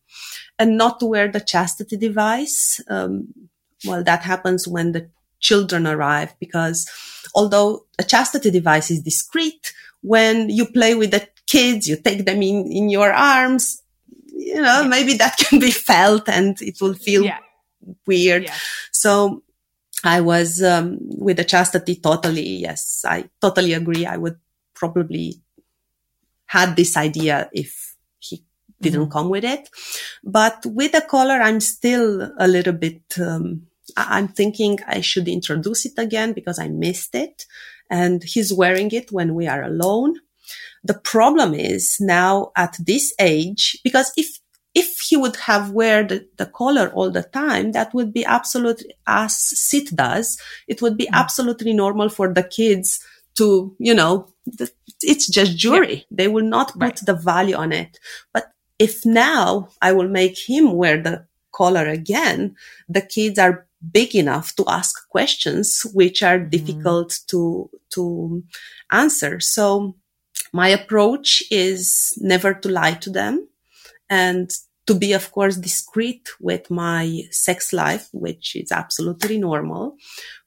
[0.58, 2.80] and not to wear the chastity device.
[2.88, 3.28] Um,
[3.84, 5.10] well, that happens when the
[5.40, 6.88] children arrive because
[7.34, 9.72] although a chastity device is discreet,
[10.02, 13.82] when you play with the kids, you take them in, in your arms,
[14.26, 14.88] you know, yeah.
[14.88, 17.38] maybe that can be felt and it will feel yeah.
[18.06, 18.44] weird.
[18.44, 18.54] Yeah.
[18.92, 19.42] So
[20.06, 22.58] I was um, with the chastity totally.
[22.58, 24.06] Yes, I totally agree.
[24.06, 24.38] I would
[24.72, 25.42] probably
[26.46, 28.44] had this idea if he
[28.80, 29.12] didn't mm-hmm.
[29.12, 29.68] come with it,
[30.22, 33.02] but with the collar, I'm still a little bit.
[33.20, 37.46] Um, I'm thinking I should introduce it again because I missed it,
[37.90, 40.14] and he's wearing it when we are alone.
[40.84, 44.38] The problem is now at this age, because if
[44.76, 48.92] if he would have wear the, the collar all the time, that would be absolutely
[49.06, 50.38] as Sid does.
[50.68, 51.14] It would be mm.
[51.14, 53.02] absolutely normal for the kids
[53.36, 54.70] to, you know, the,
[55.00, 55.94] it's just jewelry.
[55.94, 56.16] Yeah.
[56.18, 57.00] They will not put right.
[57.06, 57.98] the value on it.
[58.34, 62.54] But if now I will make him wear the collar again,
[62.86, 66.50] the kids are big enough to ask questions which are mm.
[66.50, 68.44] difficult to to
[68.92, 69.40] answer.
[69.40, 69.96] So
[70.52, 73.48] my approach is never to lie to them
[74.08, 74.50] and
[74.86, 79.96] to be, of course, discreet with my sex life, which is absolutely normal.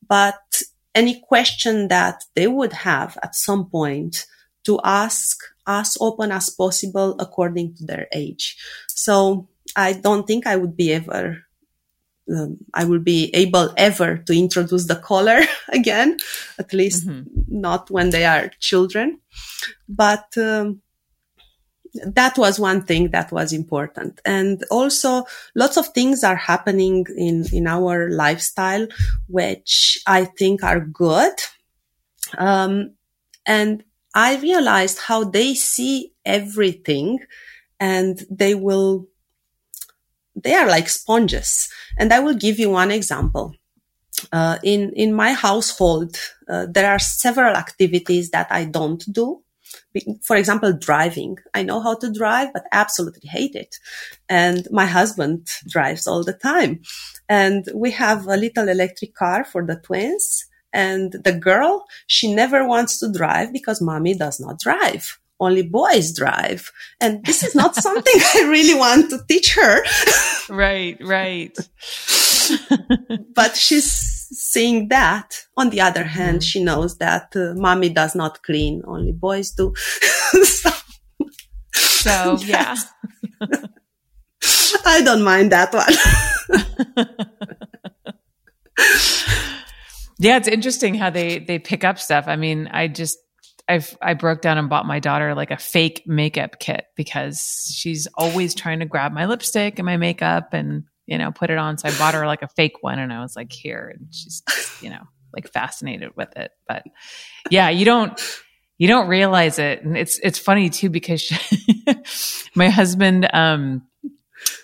[0.08, 0.62] But
[0.96, 4.26] any question that they would have at some point
[4.66, 5.38] to ask
[5.68, 8.58] as open as possible according to their age.
[8.88, 11.38] So I don't think I would be ever
[12.32, 16.18] um, I will be able ever to introduce the collar again,
[16.60, 17.42] at least mm-hmm.
[17.48, 19.20] not when they are children.
[19.88, 20.82] But um,
[21.94, 24.22] that was one thing that was important.
[24.26, 25.26] And also
[25.56, 28.88] lots of things are happening in, in our lifestyle,
[29.28, 31.34] which I think are good.
[32.38, 32.96] Um,
[33.46, 33.84] and
[34.14, 37.20] I realized how they see everything
[37.80, 39.08] and they will,
[40.36, 41.70] they are like sponges.
[41.98, 43.56] And I will give you one example.
[44.34, 46.20] Uh, in, in my household,
[46.50, 49.42] uh, there are several activities that I don't do
[50.24, 51.38] for example, driving.
[51.54, 53.76] I know how to drive, but absolutely hate it.
[54.28, 56.82] And my husband drives all the time.
[57.28, 60.46] And we have a little electric car for the twins.
[60.72, 65.20] And the girl, she never wants to drive because mommy does not drive.
[65.40, 66.72] Only boys drive.
[67.00, 69.82] And this is not something I really want to teach her.
[70.50, 71.58] right, right.
[73.34, 75.46] but she's seeing that.
[75.58, 76.46] On the other hand, mm-hmm.
[76.46, 79.74] she knows that uh, mommy does not clean, only boys do.
[80.44, 80.72] so,
[81.74, 82.76] so yeah.
[84.86, 85.94] I don't mind that one.
[90.20, 92.26] yeah, it's interesting how they they pick up stuff.
[92.28, 93.18] I mean, I just
[93.68, 98.08] I've I broke down and bought my daughter like a fake makeup kit because she's
[98.16, 101.78] always trying to grab my lipstick and my makeup and you know, put it on.
[101.80, 103.92] So I bought her like a fake one and I was like, here.
[103.94, 105.02] And she's, just, you know,
[105.36, 106.52] like fascinated with it.
[106.68, 106.84] But
[107.50, 108.22] yeah, you don't,
[108.78, 109.84] you don't realize it.
[109.84, 111.84] And it's, it's funny too, because she,
[112.56, 113.82] my husband, um,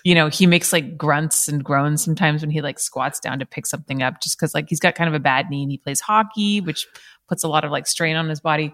[0.04, 3.46] you know, he makes like grunts and groans sometimes when he like squats down to
[3.46, 5.78] pick something up just because like he's got kind of a bad knee and he
[5.78, 6.86] plays hockey, which
[7.28, 8.72] puts a lot of like strain on his body.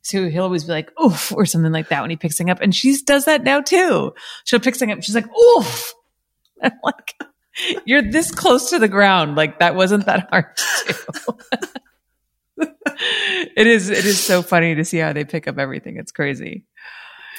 [0.00, 2.62] So he'll always be like, oof, or something like that when he picks something up.
[2.62, 4.14] And she does that now too.
[4.44, 5.04] She'll pick something up.
[5.04, 5.92] She's like, oof.
[6.62, 7.14] I'm like,
[7.84, 9.36] you're this close to the ground.
[9.36, 10.94] Like that wasn't that hard to
[12.58, 12.66] do.
[13.56, 15.96] it is, it is so funny to see how they pick up everything.
[15.96, 16.64] It's crazy.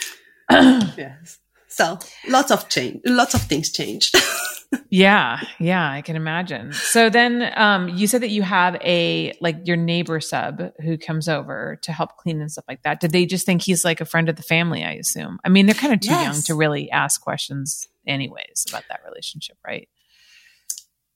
[0.49, 1.39] yes.
[1.71, 1.97] So
[2.27, 4.13] lots of change, lots of things changed.
[4.89, 6.73] yeah, yeah, I can imagine.
[6.73, 11.29] So then, um, you said that you have a like your neighbor sub who comes
[11.29, 12.99] over to help clean and stuff like that.
[12.99, 14.83] Did they just think he's like a friend of the family?
[14.83, 15.39] I assume.
[15.45, 16.23] I mean, they're kind of too yes.
[16.25, 19.87] young to really ask questions, anyways, about that relationship, right?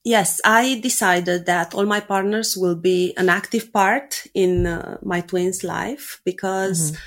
[0.04, 5.22] Yes, I decided that all my partners will be an active part in uh, my
[5.22, 7.02] twins' life because mm-hmm.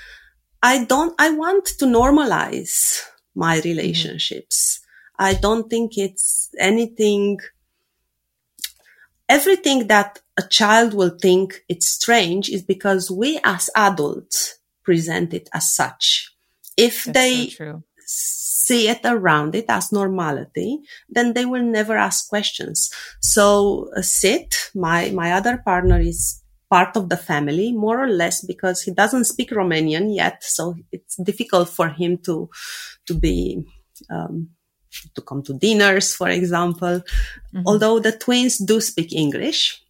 [0.64, 1.14] I don't.
[1.16, 3.01] I want to normalize
[3.37, 3.68] my mm-hmm.
[3.68, 4.81] relationships.
[4.81, 5.24] Mm-hmm.
[5.24, 7.39] I don't think it's anything,
[9.29, 15.49] everything that a child will think it's strange is because we as adults present it
[15.53, 16.35] as such.
[16.76, 17.83] If That's they so
[18.69, 20.79] see it around it as normality,
[21.16, 22.91] then they will never ask questions.
[23.21, 28.45] So uh, Sid, my, my other partner is part of the family, more or less,
[28.45, 30.45] because he doesn't speak Romanian yet.
[30.45, 32.49] So it's difficult for him to,
[33.07, 33.64] to be,
[34.11, 34.51] um,
[35.14, 37.01] to come to dinners, for example.
[37.01, 37.62] Mm-hmm.
[37.66, 39.83] Although the twins do speak English.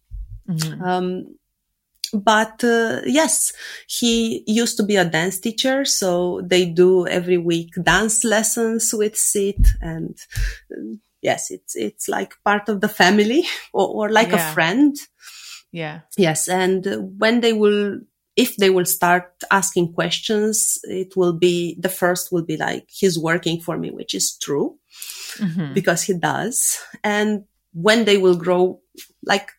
[0.47, 0.83] Mm-hmm.
[0.83, 1.38] Um,
[2.13, 3.53] but uh, yes,
[3.87, 9.15] he used to be a dance teacher, so they do every week dance lessons with
[9.15, 10.17] Sid, and
[10.71, 14.49] uh, yes, it's it's like part of the family or, or like yeah.
[14.49, 14.95] a friend.
[15.71, 16.01] Yeah.
[16.17, 16.47] Yes.
[16.47, 17.99] And when they will,
[18.35, 23.19] if they will start asking questions, it will be, the first will be like, he's
[23.19, 24.77] working for me, which is true
[25.37, 25.73] mm-hmm.
[25.73, 26.79] because he does.
[27.03, 28.81] And when they will grow,
[29.23, 29.51] like,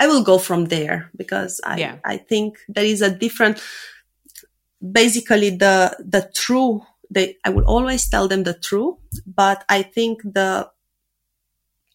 [0.00, 1.96] I will go from there because I, yeah.
[2.04, 3.62] I think there is a different,
[4.80, 10.22] basically the, the true, they, I will always tell them the truth, but I think
[10.22, 10.70] the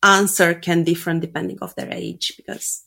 [0.04, 2.84] answer can differ depending of their age because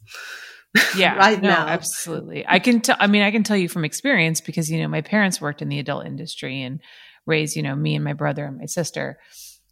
[0.97, 1.17] yeah.
[1.17, 1.67] right no, now.
[1.67, 2.45] absolutely.
[2.47, 5.01] I can tell i mean i can tell you from experience because you know my
[5.01, 6.81] parents worked in the adult industry and
[7.25, 9.19] raised you know me and my brother and my sister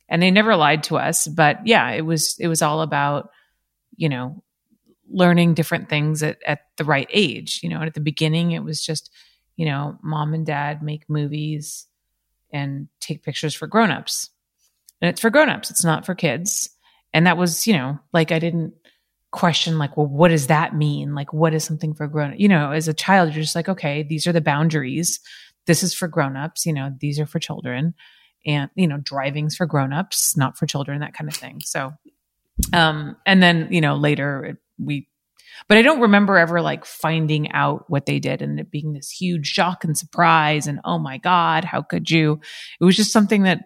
[0.08, 3.28] and they never lied to us but yeah it was it was all about
[3.96, 4.42] you know
[5.10, 8.64] learning different things at, at the right age you know and at the beginning it
[8.64, 9.10] was just
[9.56, 11.86] you know mom and dad make movies
[12.54, 14.30] and take pictures for grown-ups.
[15.02, 16.70] And it's for grown-ups it's not for kids.
[17.12, 18.72] And that was you know like i didn't
[19.30, 21.14] question like well what does that mean?
[21.14, 24.02] Like what is something for grown you know as a child you're just like okay
[24.02, 25.20] these are the boundaries.
[25.66, 27.94] This is for grown-ups you know these are for children.
[28.46, 31.60] And you know driving's for grown-ups not for children that kind of thing.
[31.60, 31.92] So
[32.72, 35.08] um and then you know later we
[35.68, 39.10] but i don't remember ever like finding out what they did and it being this
[39.10, 42.40] huge shock and surprise and oh my god how could you
[42.80, 43.64] it was just something that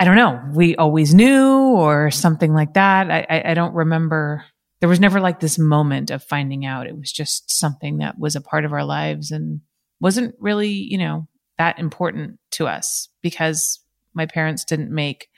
[0.00, 3.10] I don't know, we always knew or something like that.
[3.10, 4.46] I, I, I, don't remember.
[4.80, 6.86] There was never like this moment of finding out.
[6.86, 9.60] It was just something that was a part of our lives and
[10.00, 13.78] wasn't really, you know, that important to us because
[14.14, 15.28] my parents didn't make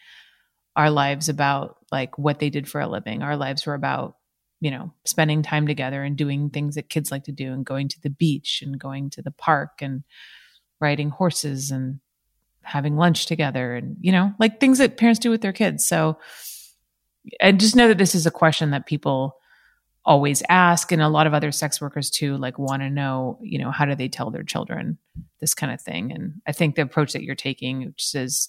[0.76, 3.22] our lives about like what they did for a living.
[3.22, 4.16] Our lives were about,
[4.60, 7.88] you know, spending time together and doing things that kids like to do and going
[7.88, 10.02] to the beach and going to the park and
[10.80, 12.00] riding horses and
[12.62, 15.86] having lunch together and, you know, like things that parents do with their kids.
[15.86, 16.18] So
[17.40, 19.36] I just know that this is a question that people
[20.04, 23.58] always ask and a lot of other sex workers too like want to know you
[23.58, 24.98] know how do they tell their children
[25.40, 28.48] this kind of thing and i think the approach that you're taking which says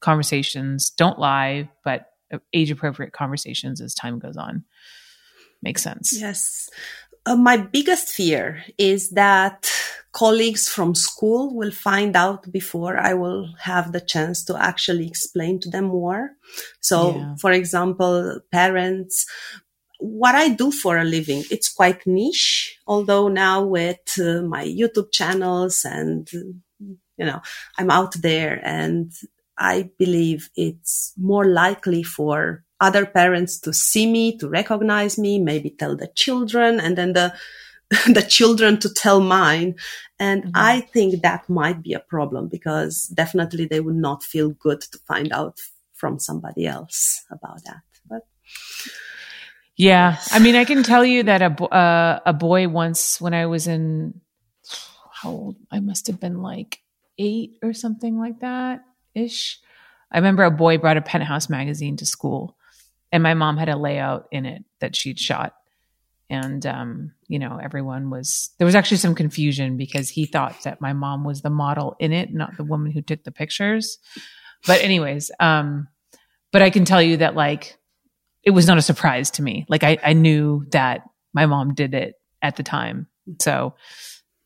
[0.00, 2.06] conversations don't lie but
[2.52, 4.64] age appropriate conversations as time goes on
[5.62, 6.70] makes sense yes
[7.26, 9.70] uh, my biggest fear is that
[10.12, 15.60] colleagues from school will find out before I will have the chance to actually explain
[15.60, 16.30] to them more.
[16.80, 17.34] So, yeah.
[17.36, 19.26] for example, parents,
[19.98, 25.12] what I do for a living, it's quite niche, although now with uh, my YouTube
[25.12, 27.40] channels and, you know,
[27.78, 29.12] I'm out there and
[29.60, 35.70] I believe it's more likely for other parents to see me, to recognize me, maybe
[35.70, 37.34] tell the children and then the,
[38.06, 39.74] the children to tell mine.
[40.18, 40.52] And mm-hmm.
[40.54, 44.98] I think that might be a problem because definitely they would not feel good to
[45.06, 45.58] find out
[45.94, 47.82] from somebody else about that.
[48.08, 48.22] But
[49.76, 53.46] yeah, I mean, I can tell you that a uh, a boy once when I
[53.46, 54.20] was in
[55.12, 56.80] how old I must have been like
[57.18, 58.80] eight or something like that
[59.14, 59.60] ish.
[60.10, 62.56] I remember a boy brought a penthouse magazine to school
[63.12, 65.54] and my mom had a layout in it that she'd shot.
[66.28, 70.80] And, um, you know, everyone was, there was actually some confusion because he thought that
[70.80, 73.98] my mom was the model in it, not the woman who took the pictures.
[74.64, 75.88] But, anyways, um,
[76.52, 77.76] but I can tell you that like
[78.42, 79.66] it was not a surprise to me.
[79.68, 81.02] Like I, I knew that
[81.32, 83.06] my mom did it at the time.
[83.40, 83.74] So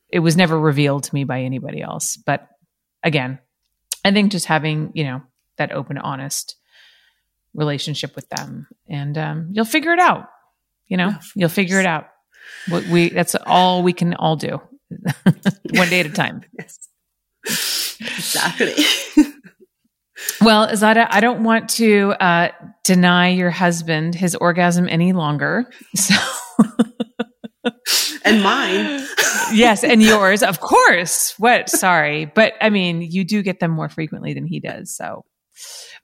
[0.08, 2.16] it was never revealed to me by anybody else.
[2.16, 2.48] But
[3.02, 3.38] again,
[4.04, 5.22] I think just having, you know,
[5.56, 6.56] that open, honest
[7.54, 10.28] relationship with them and um, you'll figure it out.
[10.88, 12.08] You know, you'll figure it out.
[12.68, 14.60] What we, that's all we can all do
[15.70, 16.42] one day at a time.
[16.58, 16.78] Yes.
[18.00, 18.74] Exactly.
[20.40, 22.48] Well, Zada, I don't want to uh,
[22.82, 25.70] deny your husband his orgasm any longer.
[25.94, 26.14] So,
[28.24, 29.06] and mine.
[29.52, 31.34] yes, and yours, of course.
[31.38, 31.68] What?
[31.68, 34.94] Sorry, but I mean, you do get them more frequently than he does.
[34.94, 35.24] So,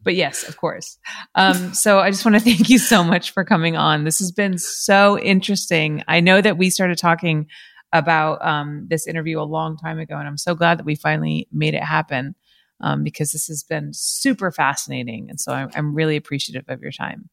[0.02, 0.98] but yes, of course.
[1.34, 4.04] Um, so I just want to thank you so much for coming on.
[4.04, 6.02] This has been so interesting.
[6.08, 7.46] I know that we started talking
[7.92, 11.48] about um, this interview a long time ago, and I'm so glad that we finally
[11.52, 12.34] made it happen
[12.80, 15.28] um, because this has been super fascinating.
[15.28, 17.28] And so I'm, I'm really appreciative of your time.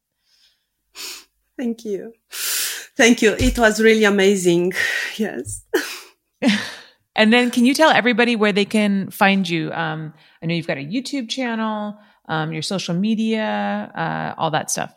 [1.57, 2.13] Thank you.
[2.97, 3.35] Thank you.
[3.39, 4.73] It was really amazing.
[5.17, 5.63] Yes.
[7.15, 9.71] and then can you tell everybody where they can find you?
[9.71, 14.69] Um, I know you've got a YouTube channel, um, your social media, uh, all that
[14.69, 14.93] stuff.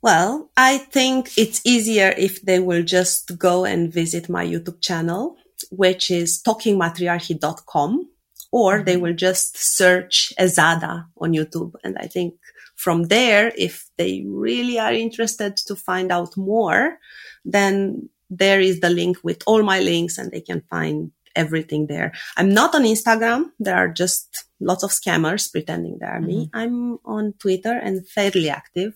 [0.00, 5.36] Well, I think it's easier if they will just go and visit my YouTube channel,
[5.70, 8.08] which is talkingmatriarchy.com
[8.52, 9.02] or they mm-hmm.
[9.02, 11.74] will just search Ezada on YouTube.
[11.82, 12.34] And I think
[12.82, 16.98] from there, if they really are interested to find out more,
[17.44, 22.12] then there is the link with all my links and they can find everything there.
[22.36, 23.52] I'm not on Instagram.
[23.60, 26.26] There are just lots of scammers pretending they are mm-hmm.
[26.26, 26.50] me.
[26.52, 28.94] I'm on Twitter and fairly active.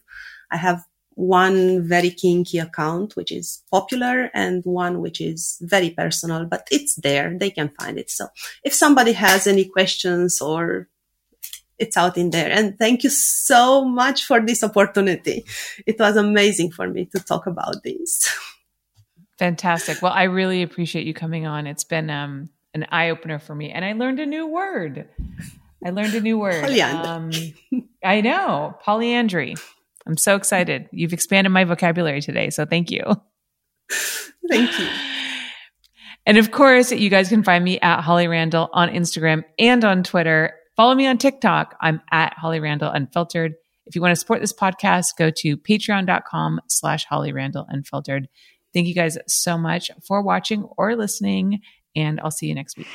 [0.51, 0.85] I have
[1.15, 6.97] one very kinky account, which is popular and one which is very personal, but it's
[6.97, 7.39] there.
[7.39, 8.11] They can find it.
[8.11, 8.27] So
[8.65, 10.89] if somebody has any questions or
[11.79, 12.51] it's out in there.
[12.51, 15.45] And thank you so much for this opportunity.
[15.87, 18.33] It was amazing for me to talk about this.
[19.39, 20.01] Fantastic.
[20.01, 21.67] Well, I really appreciate you coming on.
[21.67, 25.07] It's been um, an eye opener for me, and I learned a new word.
[25.85, 26.65] I learned a new word.
[26.81, 27.31] Um,
[28.03, 29.55] I know polyandry.
[30.07, 30.89] I'm so excited.
[30.93, 32.51] You've expanded my vocabulary today.
[32.51, 33.03] So thank you.
[34.49, 34.89] Thank you.
[36.25, 40.03] And of course, you guys can find me at Holly Randall on Instagram and on
[40.03, 40.55] Twitter.
[40.77, 41.75] Follow me on TikTok.
[41.81, 43.55] I'm at Holly Randall Unfiltered.
[43.87, 48.29] If you want to support this podcast, go to patreon.com slash Holly Randall Unfiltered.
[48.75, 51.63] Thank you guys so much for watching or listening,
[51.95, 52.89] and I'll see you next week.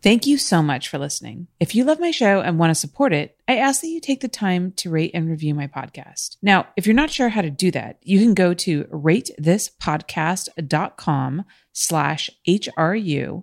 [0.00, 1.48] Thank you so much for listening.
[1.58, 4.20] If you love my show and want to support it, I ask that you take
[4.20, 6.36] the time to rate and review my podcast.
[6.40, 12.30] Now, if you're not sure how to do that, you can go to ratethispodcast.com slash
[12.46, 13.42] HRU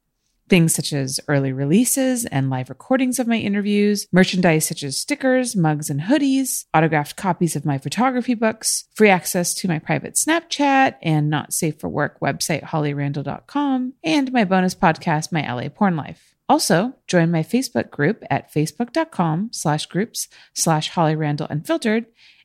[0.51, 5.55] Things such as early releases and live recordings of my interviews, merchandise such as stickers,
[5.55, 10.95] mugs, and hoodies, autographed copies of my photography books, free access to my private Snapchat
[11.01, 16.35] and not safe for work website, hollyrandall.com, and my bonus podcast, My LA Porn Life.
[16.49, 22.07] Also, join my Facebook group at facebook.com slash groups slash Holly Randall Unfiltered,